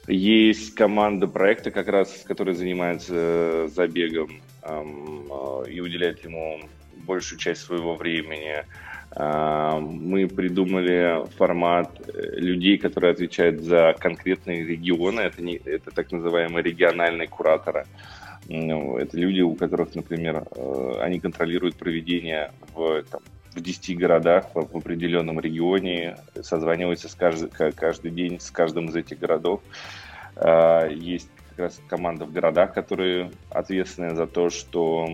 Есть 0.09 0.75
команда 0.75 1.27
проекта, 1.29 1.71
как 1.71 1.89
раз, 1.89 2.25
которая 2.27 2.55
занимается 2.55 3.15
э, 3.15 3.69
забегом 3.73 4.41
э, 4.63 5.65
и 5.69 5.81
уделяет 5.81 6.25
ему 6.25 6.61
большую 7.07 7.39
часть 7.39 7.63
своего 7.63 7.95
времени. 7.95 8.65
Э, 9.15 9.79
мы 9.79 10.27
придумали 10.27 11.27
формат 11.37 12.01
людей, 12.15 12.79
которые 12.79 13.13
отвечают 13.13 13.61
за 13.61 13.95
конкретные 13.99 14.65
регионы. 14.65 15.21
Это, 15.21 15.43
не, 15.43 15.57
это 15.57 15.91
так 15.91 16.11
называемые 16.11 16.63
региональные 16.63 17.29
кураторы. 17.29 17.87
Ну, 18.49 18.97
это 18.97 19.17
люди, 19.17 19.43
у 19.43 19.55
которых, 19.55 19.95
например, 19.95 20.45
они 21.01 21.21
контролируют 21.21 21.77
проведение 21.77 22.53
в 22.75 23.03
там, 23.03 23.21
в 23.55 23.61
10 23.61 23.99
городах 23.99 24.47
в, 24.55 24.73
в 24.73 24.77
определенном 24.77 25.41
регионе, 25.41 26.17
созваниваются 26.43 27.09
с 27.09 27.15
каждый, 27.15 27.51
каждый 27.73 28.11
день 28.11 28.41
с 28.41 28.51
каждым 28.51 28.87
из 28.87 28.97
этих 28.97 29.19
городов. 29.19 29.61
А, 30.37 30.87
есть 30.89 31.29
как 31.51 31.59
раз 31.59 31.81
команда 31.89 32.25
в 32.25 32.33
городах, 32.33 32.73
которые 32.73 33.31
ответственны 33.51 34.15
за 34.15 34.27
то, 34.27 34.51
что 34.51 35.09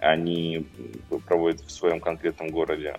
они 0.00 0.66
проводят 1.26 1.60
в 1.60 1.70
своем 1.70 2.00
конкретном 2.00 2.48
городе. 2.48 2.96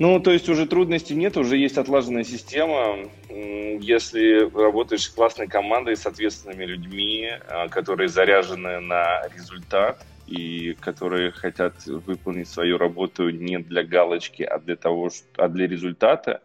Ну, 0.00 0.18
то 0.18 0.32
есть 0.32 0.48
уже 0.48 0.66
трудностей 0.66 1.14
нет, 1.14 1.36
уже 1.36 1.56
есть 1.56 1.78
отлаженная 1.78 2.24
система. 2.24 3.08
Если 3.28 4.50
работаешь 4.52 5.04
с 5.04 5.08
классной 5.08 5.46
командой, 5.46 5.96
с 5.96 6.04
ответственными 6.04 6.64
людьми, 6.64 7.30
а, 7.48 7.68
которые 7.68 8.08
заряжены 8.08 8.80
на 8.80 9.22
результат, 9.28 10.04
и 10.26 10.74
которые 10.80 11.30
хотят 11.30 11.84
выполнить 11.86 12.48
свою 12.48 12.78
работу 12.78 13.30
не 13.30 13.58
для 13.58 13.84
галочки, 13.84 14.42
а 14.42 14.58
для 14.58 14.76
того, 14.76 15.10
а 15.36 15.48
для 15.48 15.66
результата, 15.66 16.42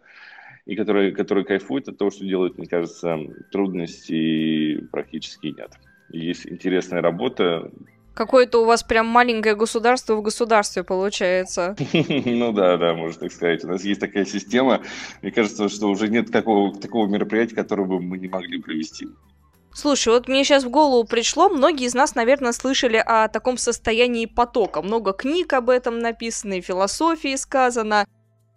и 0.65 0.75
которые, 0.75 1.11
которые 1.11 1.45
кайфуют 1.45 1.87
от 1.87 1.97
того, 1.97 2.11
что 2.11 2.25
делают, 2.25 2.57
мне 2.57 2.67
кажется, 2.67 3.17
трудностей 3.51 4.87
практически 4.91 5.47
нет. 5.47 5.71
Есть 6.09 6.47
интересная 6.47 7.01
работа. 7.01 7.71
Какое-то 8.13 8.61
у 8.61 8.65
вас 8.65 8.83
прям 8.83 9.05
маленькое 9.05 9.55
государство 9.55 10.15
в 10.15 10.21
государстве 10.21 10.83
получается. 10.83 11.75
Ну 11.93 12.51
да, 12.51 12.77
да, 12.77 12.93
можно 12.93 13.21
так 13.21 13.31
сказать. 13.31 13.63
У 13.63 13.67
нас 13.67 13.83
есть 13.83 14.01
такая 14.01 14.25
система. 14.25 14.81
Мне 15.21 15.31
кажется, 15.31 15.69
что 15.69 15.87
уже 15.87 16.09
нет 16.09 16.31
такого, 16.31 17.07
мероприятия, 17.07 17.55
которое 17.55 17.85
бы 17.85 18.01
мы 18.01 18.17
не 18.17 18.27
могли 18.27 18.61
провести. 18.61 19.07
Слушай, 19.73 20.09
вот 20.13 20.27
мне 20.27 20.43
сейчас 20.43 20.63
в 20.63 20.69
голову 20.69 21.05
пришло, 21.05 21.47
многие 21.47 21.85
из 21.85 21.93
нас, 21.93 22.15
наверное, 22.15 22.51
слышали 22.51 22.97
о 22.97 23.27
таком 23.27 23.57
состоянии 23.57 24.25
потока. 24.25 24.81
Много 24.81 25.13
книг 25.13 25.53
об 25.53 25.69
этом 25.69 25.99
написано, 25.99 26.53
и 26.53 26.61
философии 26.61 27.35
сказано. 27.35 28.05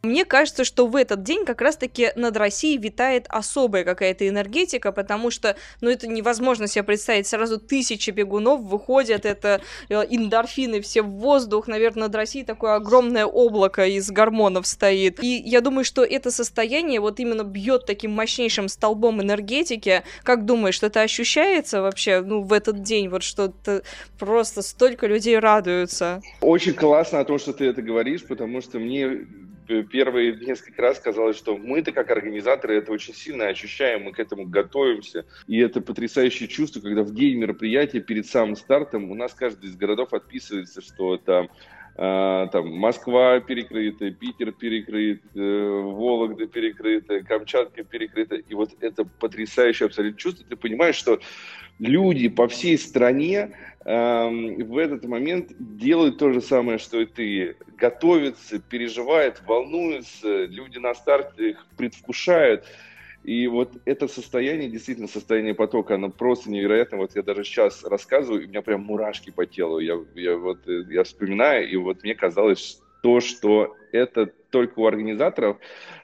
Мне 0.05 0.25
кажется, 0.25 0.65
что 0.65 0.89
в 0.89 0.97
этот 0.97 1.23
день 1.23 1.45
как 1.45 1.61
раз-таки 1.61 2.11
над 2.17 2.37
Россией 2.37 2.77
витает 2.77 3.27
особая 3.29 3.85
какая-то 3.85 4.27
энергетика, 4.27 4.91
потому 4.91 5.31
что, 5.31 5.55
ну, 5.81 5.91
это 5.91 6.09
невозможно 6.09 6.67
себе 6.67 6.83
представить. 6.83 7.29
Сразу 7.29 7.61
тысячи 7.61 8.11
бегунов 8.11 8.63
выходят, 8.63 9.25
это 9.25 9.61
э, 9.89 9.95
эндорфины 10.11 10.81
все 10.81 11.03
в 11.03 11.11
воздух. 11.11 11.69
Наверное, 11.69 12.09
над 12.09 12.17
Россией 12.17 12.45
такое 12.45 12.75
огромное 12.75 13.27
облако 13.27 13.87
из 13.87 14.11
гормонов 14.11 14.67
стоит. 14.67 15.23
И 15.23 15.41
я 15.47 15.61
думаю, 15.61 15.85
что 15.85 16.03
это 16.03 16.33
состояние 16.33 16.99
вот 16.99 17.21
именно 17.21 17.45
бьет 17.45 17.87
таким 17.87 18.11
мощнейшим 18.11 18.67
столбом 18.67 19.23
энергетики. 19.23 20.03
Как 20.25 20.47
думаешь, 20.47 20.75
что 20.75 20.87
это 20.87 21.03
ощущается 21.03 21.81
вообще, 21.81 22.23
ну, 22.23 22.43
в 22.43 22.53
этот 22.53 22.83
день, 22.83 23.09
вот 23.09 23.23
что-то 23.23 23.85
просто 24.19 24.63
столько 24.63 25.07
людей 25.07 25.39
радуются? 25.39 26.23
Очень 26.41 26.75
классно 26.75 27.21
о 27.21 27.25
том, 27.25 27.39
что 27.39 27.53
ты 27.53 27.67
это 27.67 27.83
говоришь, 27.83 28.25
потому 28.25 28.61
что 28.63 28.81
мне 28.81 29.29
первые 29.83 30.37
несколько 30.37 30.83
раз 30.83 31.01
казалось, 31.01 31.37
что 31.37 31.57
мы-то 31.57 31.93
как 31.93 32.11
организаторы 32.11 32.77
это 32.77 32.93
очень 32.93 33.15
сильно 33.15 33.47
ощущаем, 33.49 34.03
мы 34.03 34.13
к 34.13 34.21
этому 34.21 34.47
готовимся. 34.47 35.25
И 35.47 35.59
это 35.59 35.81
потрясающее 35.81 36.49
чувство, 36.49 36.81
когда 36.81 37.03
в 37.03 37.15
день 37.15 37.39
мероприятия 37.39 38.01
перед 38.01 38.27
самым 38.27 38.57
стартом 38.57 39.11
у 39.11 39.15
нас 39.15 39.33
каждый 39.33 39.71
из 39.71 39.77
городов 39.77 40.13
отписывается, 40.13 40.81
что 40.81 41.19
Uh, 41.33 41.49
там 41.95 42.75
Москва 42.77 43.41
перекрыта, 43.41 44.11
Питер 44.11 44.53
перекрыт, 44.53 45.23
uh, 45.35 45.83
Вологда 45.93 46.47
перекрыта, 46.47 47.21
Камчатка 47.21 47.85
перекрыта. 47.85 48.37
И 48.37 48.55
вот 48.55 48.71
это 48.81 49.05
потрясающее 49.05 49.87
абсолютно 49.87 50.19
чувство. 50.19 50.47
Ты 50.49 50.57
понимаешь, 50.57 50.97
что 50.97 51.21
люди 51.79 52.29
по 52.29 52.49
всей 52.49 52.79
стране 52.79 53.53
в 53.85 54.79
этот 54.81 55.05
момент 55.05 55.51
делают 55.59 56.19
то 56.19 56.33
же 56.33 56.41
самое, 56.41 56.79
что 56.79 57.01
и 57.01 57.07
ты. 57.07 57.57
Готовятся, 57.77 58.61
переживают, 58.61 59.43
волнуются, 59.45 60.45
люди 60.45 60.79
на 60.79 60.95
старте 60.95 61.51
их 61.51 61.67
предвкушают. 61.77 62.65
И 63.25 63.47
вот 63.47 63.81
это 63.85 64.09
состояние, 64.09 64.69
действительно, 64.69 65.07
состояние 65.07 65.55
потока, 65.55 65.95
оно 65.95 66.11
просто 66.11 66.51
невероятно. 66.51 66.99
Вот 66.99 67.15
я 67.15 67.23
даже 67.23 67.45
сейчас 67.45 67.85
рассказываю, 67.85 68.43
и 68.43 68.47
у 68.47 68.49
меня 68.49 68.63
прям 68.63 68.83
мурашки 68.83 69.31
по 69.31 69.47
телу. 69.47 69.79
Я, 69.79 69.99
я, 70.15 70.37
вот, 70.37 70.67
э, 70.67 70.85
я 70.91 71.05
вспоминаю, 71.05 71.71
и 71.71 71.77
вот 71.77 72.03
мне 72.03 72.15
казалось, 72.15 72.83
то, 73.03 73.21
что 73.21 73.77
это 73.93 74.27
только 74.51 74.79
у 74.79 74.87
организаторов, 74.87 75.59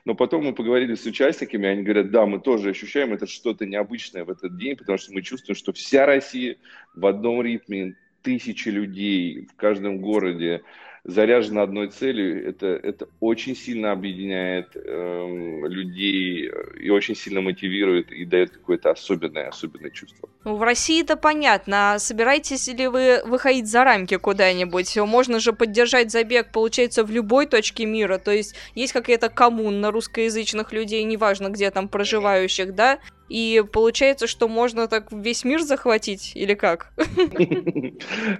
но 0.04 0.14
потом 0.14 0.44
мы 0.44 0.52
поговорили 0.52 0.94
с 0.94 1.06
участниками, 1.06 1.68
они 1.68 1.82
говорят, 1.82 2.10
да, 2.10 2.26
мы 2.26 2.40
тоже 2.40 2.70
ощущаем 2.70 3.12
это 3.12 3.26
что-то 3.26 3.66
необычное 3.66 4.24
в 4.24 4.30
этот 4.30 4.56
день, 4.56 4.76
потому 4.76 4.98
что 4.98 5.12
мы 5.12 5.22
чувствуем, 5.22 5.56
что 5.56 5.72
вся 5.72 6.06
Россия 6.06 6.56
в 6.94 7.06
одном 7.06 7.42
ритме, 7.42 7.94
тысячи 8.22 8.68
людей 8.68 9.46
в 9.52 9.56
каждом 9.56 10.00
городе, 10.00 10.62
заряжена 11.04 11.62
одной 11.62 11.88
целью, 11.88 12.48
это, 12.48 12.66
это 12.66 13.08
очень 13.20 13.56
сильно 13.56 13.92
объединяет 13.92 14.76
эм, 14.76 15.64
э, 15.64 15.68
людей 15.68 16.50
и 16.80 16.90
очень 16.90 17.14
сильно 17.14 17.40
мотивирует 17.40 18.10
и 18.12 18.24
дает 18.24 18.50
какое-то 18.50 18.90
особенное, 18.90 19.48
особенное 19.48 19.90
чувство. 19.90 20.28
Ну, 20.44 20.56
в 20.56 20.62
России 20.62 21.02
это 21.02 21.16
понятно. 21.16 21.94
А 21.94 21.98
собираетесь 21.98 22.68
ли 22.68 22.86
вы 22.86 23.20
выходить 23.24 23.66
за 23.66 23.84
рамки 23.84 24.16
куда-нибудь? 24.16 24.96
Можно 24.96 25.40
же 25.40 25.52
поддержать 25.52 26.10
забег, 26.10 26.52
получается, 26.52 27.04
в 27.04 27.10
любой 27.10 27.46
точке 27.46 27.86
мира. 27.86 28.18
То 28.18 28.30
есть 28.30 28.54
есть 28.74 28.92
какая-то 28.92 29.28
коммуна 29.28 29.90
русскоязычных 29.90 30.72
людей, 30.72 31.02
неважно, 31.04 31.48
где 31.48 31.70
там 31.70 31.88
проживающих, 31.88 32.74
да? 32.74 32.98
И 33.28 33.62
получается, 33.72 34.26
что 34.26 34.48
можно 34.48 34.88
так 34.88 35.12
весь 35.12 35.44
мир 35.44 35.60
захватить, 35.60 36.32
или 36.34 36.54
как? 36.54 36.92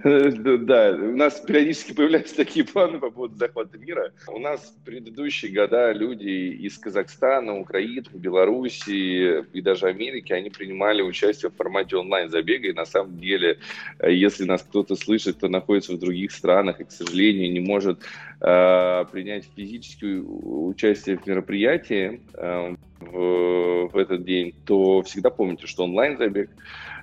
Да, 0.05 0.90
у 0.90 1.16
нас 1.16 1.40
периодически 1.40 1.92
появляются 1.92 2.37
такие 2.37 2.64
планы 2.64 2.98
по 2.98 3.11
поводу 3.11 3.37
захвата 3.37 3.79
мира. 3.79 4.12
У 4.29 4.38
нас 4.38 4.61
в 4.61 4.85
предыдущие 4.85 5.53
года 5.53 5.92
люди 5.92 6.29
из 6.29 6.79
Казахстана, 6.79 7.59
Украины, 7.59 8.05
Белоруссии 8.12 9.44
и 9.53 9.61
даже 9.61 9.87
Америки, 9.87 10.33
они 10.33 10.51
принимали 10.51 11.03
участие 11.03 11.51
в 11.51 11.57
формате 11.57 11.96
онлайн-забега. 11.96 12.68
И 12.68 12.72
на 12.72 12.85
самом 12.85 13.18
деле, 13.18 13.59
э, 13.98 14.12
если 14.12 14.44
нас 14.44 14.62
кто-то 14.62 14.96
слышит, 14.96 15.37
кто 15.37 15.48
находится 15.48 15.92
в 15.92 15.98
других 15.98 16.33
странах 16.33 16.81
и, 16.81 16.85
к 16.85 16.90
сожалению, 16.90 17.53
не 17.53 17.61
может 17.61 18.01
э, 18.40 19.05
принять 19.11 19.48
физическое 19.57 20.20
участие 20.20 21.18
в 21.18 21.27
мероприятии, 21.27 22.20
э, 22.35 22.77
в, 23.01 23.97
этот 23.97 24.25
день, 24.25 24.55
то 24.65 25.03
всегда 25.03 25.31
помните, 25.31 25.67
что 25.67 25.85
онлайн-забег 25.85 26.51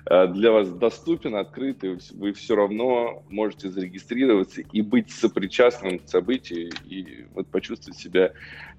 для 0.08 0.52
вас 0.52 0.70
доступен, 0.70 1.34
открыт, 1.34 1.82
и 1.82 1.98
вы 2.14 2.32
все 2.32 2.54
равно 2.54 3.24
можете 3.28 3.68
зарегистрироваться 3.68 4.60
и 4.60 4.80
быть 4.80 5.10
сопричастным 5.10 5.98
к 5.98 6.08
событию, 6.08 6.70
и 6.84 7.26
вот 7.34 7.48
почувствовать 7.48 7.98
себя 7.98 8.32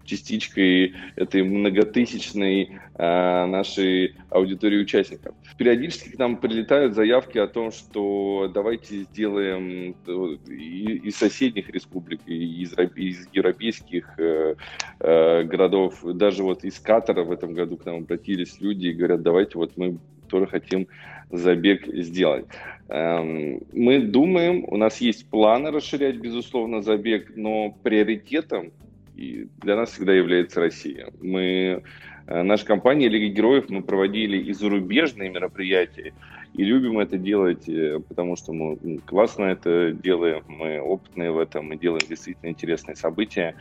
частичкой 0.08 0.96
этой 1.16 1.44
многотысячной 1.44 2.80
э, 2.96 3.46
нашей 3.46 4.16
аудитории 4.30 4.80
участников. 4.80 5.36
Периодически 5.58 6.10
к 6.10 6.18
нам 6.18 6.38
прилетают 6.38 6.96
заявки 6.96 7.38
о 7.38 7.48
том, 7.48 7.72
что 7.72 8.50
давайте 8.54 9.02
сделаем 9.02 9.96
э, 10.08 10.12
из 10.48 11.16
соседних 11.16 11.70
республик, 11.70 12.22
из, 12.26 12.74
из 12.96 13.28
европейских 13.34 14.18
э, 14.18 14.56
э, 15.00 15.44
городов, 15.44 16.00
даже 16.04 16.44
вот 16.44 16.64
из 16.64 16.80
Катара 16.80 17.24
в 17.24 17.32
этом 17.32 17.54
году 17.54 17.78
к 17.78 17.86
нам 17.86 17.98
обратились 17.98 18.60
люди 18.60 18.88
и 18.88 18.94
говорят, 18.94 19.22
давайте 19.22 19.58
вот 19.58 19.76
мы 19.78 20.00
тоже 20.30 20.48
хотим 20.48 20.88
забег 21.32 21.88
сделать. 21.88 22.46
Эм, 22.90 23.62
мы 23.74 24.00
думаем, 24.00 24.66
у 24.68 24.78
нас 24.78 25.02
есть 25.02 25.30
планы 25.30 25.72
расширять, 25.72 26.18
безусловно, 26.18 26.82
забег, 26.82 27.34
но 27.36 27.76
приоритетом 27.84 28.72
для 29.16 29.76
нас 29.76 29.92
всегда 29.92 30.14
является 30.14 30.60
Россия. 30.60 31.10
Мы 31.22 31.84
Наша 32.28 32.66
компания 32.66 33.08
Лига 33.08 33.34
Героев, 33.34 33.70
мы 33.70 33.82
проводили 33.82 34.38
и 34.38 34.52
зарубежные 34.52 35.30
мероприятия, 35.30 36.14
и 36.54 36.64
любим 36.64 37.00
это 37.00 37.18
делать, 37.18 37.70
э, 37.70 38.02
потому 38.06 38.36
что 38.36 38.52
мы 38.52 38.98
классно 39.06 39.46
это 39.46 39.92
делаем, 39.92 40.44
мы 40.48 40.82
опытные 40.82 41.32
в 41.32 41.38
этом, 41.38 41.68
мы 41.68 41.78
делаем 41.78 42.02
действительно 42.10 42.50
интересные 42.50 42.98
события. 42.98 43.56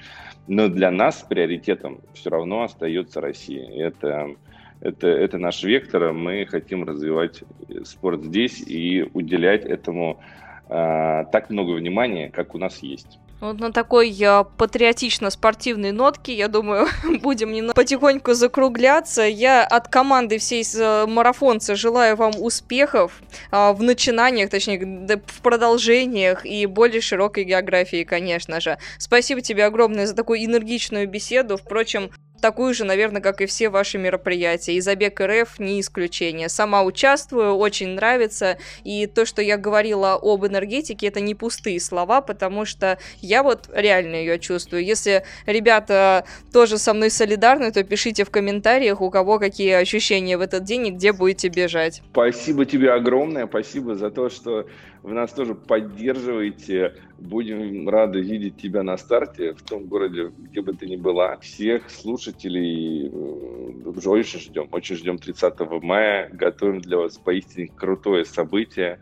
Но 0.48 0.68
для 0.68 0.90
нас 0.90 1.24
приоритетом 1.28 2.00
все 2.14 2.30
равно 2.30 2.64
остается 2.64 3.20
Россия. 3.20 3.70
Это, 3.70 4.34
это, 4.80 5.08
это 5.08 5.38
наш 5.38 5.62
вектор, 5.62 6.12
мы 6.12 6.46
хотим 6.46 6.84
развивать 6.84 7.42
спорт 7.84 8.24
здесь 8.24 8.60
и 8.60 9.08
уделять 9.14 9.64
этому 9.64 10.20
э, 10.68 11.24
так 11.32 11.50
много 11.50 11.72
внимания, 11.72 12.30
как 12.30 12.54
у 12.54 12.58
нас 12.58 12.82
есть. 12.82 13.18
Вот 13.40 13.60
на 13.60 13.70
такой 13.70 14.16
э, 14.18 14.44
патриотично-спортивной 14.56 15.92
нотке, 15.92 16.34
я 16.34 16.48
думаю, 16.48 16.86
будем 17.22 17.72
потихоньку 17.72 18.32
закругляться. 18.32 19.22
Я 19.22 19.64
от 19.64 19.88
команды 19.88 20.38
всей 20.38 20.64
марафонца 21.06 21.74
желаю 21.76 22.16
вам 22.16 22.32
успехов 22.38 23.20
в 23.50 23.82
начинаниях, 23.82 24.50
точнее, 24.50 25.20
в 25.26 25.42
продолжениях 25.42 26.46
и 26.46 26.64
более 26.66 27.00
широкой 27.00 27.44
географии, 27.44 28.04
конечно 28.04 28.60
же. 28.60 28.78
Спасибо 28.98 29.42
тебе 29.42 29.64
огромное 29.64 30.06
за 30.06 30.14
такую 30.14 30.44
энергичную 30.44 31.06
беседу. 31.06 31.56
Впрочем, 31.58 32.10
такую 32.40 32.74
же, 32.74 32.84
наверное, 32.84 33.20
как 33.22 33.40
и 33.40 33.46
все 33.46 33.68
ваши 33.68 33.98
мероприятия. 33.98 34.74
И 34.74 34.80
забег 34.80 35.20
РФ 35.20 35.58
не 35.58 35.80
исключение. 35.80 36.48
Сама 36.48 36.82
участвую, 36.82 37.54
очень 37.54 37.90
нравится. 37.90 38.58
И 38.84 39.06
то, 39.06 39.24
что 39.24 39.42
я 39.42 39.56
говорила 39.56 40.18
об 40.20 40.46
энергетике, 40.46 41.08
это 41.08 41.20
не 41.20 41.34
пустые 41.34 41.80
слова, 41.80 42.20
потому 42.20 42.64
что 42.64 42.98
я 43.20 43.42
вот 43.42 43.68
реально 43.72 44.16
ее 44.16 44.38
чувствую. 44.38 44.84
Если 44.84 45.24
ребята 45.46 46.24
тоже 46.52 46.78
со 46.78 46.94
мной 46.94 47.10
солидарны, 47.10 47.72
то 47.72 47.82
пишите 47.84 48.24
в 48.24 48.30
комментариях, 48.30 49.00
у 49.00 49.10
кого 49.10 49.38
какие 49.38 49.72
ощущения 49.72 50.36
в 50.36 50.40
этот 50.40 50.64
день 50.64 50.88
и 50.88 50.90
где 50.90 51.12
будете 51.12 51.48
бежать. 51.48 52.02
Спасибо 52.12 52.64
тебе 52.64 52.92
огромное, 52.92 53.46
спасибо 53.46 53.94
за 53.94 54.10
то, 54.10 54.28
что 54.28 54.66
вы 55.06 55.12
нас 55.12 55.32
тоже 55.32 55.54
поддерживаете. 55.54 56.94
Будем 57.16 57.88
рады 57.88 58.20
видеть 58.20 58.56
тебя 58.56 58.82
на 58.82 58.96
старте 58.96 59.54
в 59.54 59.62
том 59.62 59.86
городе, 59.86 60.32
где 60.36 60.62
бы 60.62 60.72
ты 60.72 60.86
ни 60.88 60.96
была. 60.96 61.36
Всех 61.36 61.88
слушателей 61.90 63.08
уже 63.08 64.10
очень 64.10 64.40
ждем. 64.40 64.68
Очень 64.72 64.96
ждем 64.96 65.18
30 65.18 65.60
мая. 65.80 66.28
Готовим 66.32 66.80
для 66.80 66.96
вас 66.96 67.18
поистине 67.18 67.68
крутое 67.68 68.24
событие. 68.24 68.98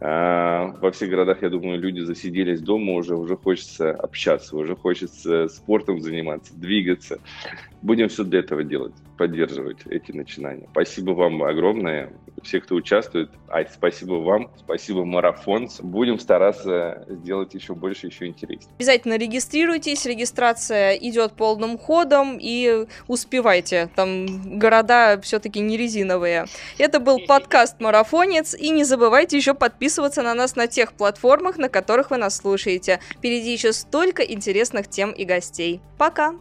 А, 0.00 0.74
во 0.80 0.90
всех 0.90 1.10
городах, 1.10 1.42
я 1.42 1.50
думаю, 1.50 1.78
люди 1.78 2.00
засиделись 2.00 2.62
дома 2.62 2.94
уже, 2.94 3.14
уже 3.14 3.36
хочется 3.36 3.90
общаться, 3.90 4.56
уже 4.56 4.74
хочется 4.74 5.48
спортом 5.48 6.00
заниматься, 6.00 6.54
двигаться. 6.56 7.20
Будем 7.82 8.08
все 8.08 8.24
для 8.24 8.40
этого 8.40 8.64
делать, 8.64 8.94
поддерживать 9.16 9.78
эти 9.86 10.12
начинания. 10.12 10.68
Спасибо 10.70 11.12
вам 11.12 11.42
огромное, 11.42 12.12
все, 12.42 12.60
кто 12.60 12.74
участвует. 12.74 13.30
Ай, 13.48 13.66
спасибо 13.72 14.14
вам, 14.14 14.50
спасибо 14.58 15.04
марафон. 15.04 15.68
Будем 15.80 16.18
стараться 16.18 17.04
сделать 17.08 17.54
еще 17.54 17.74
больше, 17.74 18.06
еще 18.06 18.26
интереснее. 18.26 18.72
Обязательно 18.76 19.16
регистрируйтесь, 19.16 20.06
регистрация 20.06 20.94
идет 20.94 21.32
полным 21.32 21.78
ходом 21.78 22.38
и 22.40 22.86
успевайте. 23.08 23.88
Там 23.94 24.58
города 24.58 25.20
все-таки 25.22 25.60
не 25.60 25.76
резиновые. 25.76 26.46
Это 26.78 27.00
был 27.00 27.20
подкаст 27.20 27.80
«Марафонец», 27.80 28.54
и 28.54 28.70
не 28.70 28.84
забывайте 28.84 29.36
еще 29.36 29.54
подписываться 29.54 30.22
на 30.22 30.34
нас 30.34 30.56
на 30.56 30.66
тех 30.66 30.92
платформах, 30.92 31.56
на 31.56 31.68
которых 31.68 32.10
вы 32.10 32.16
нас 32.16 32.36
слушаете. 32.36 33.00
Впереди 33.10 33.52
еще 33.52 33.72
столько 33.72 34.22
интересных 34.22 34.88
тем 34.88 35.12
и 35.12 35.24
гостей. 35.24 35.80
Пока! 35.98 36.32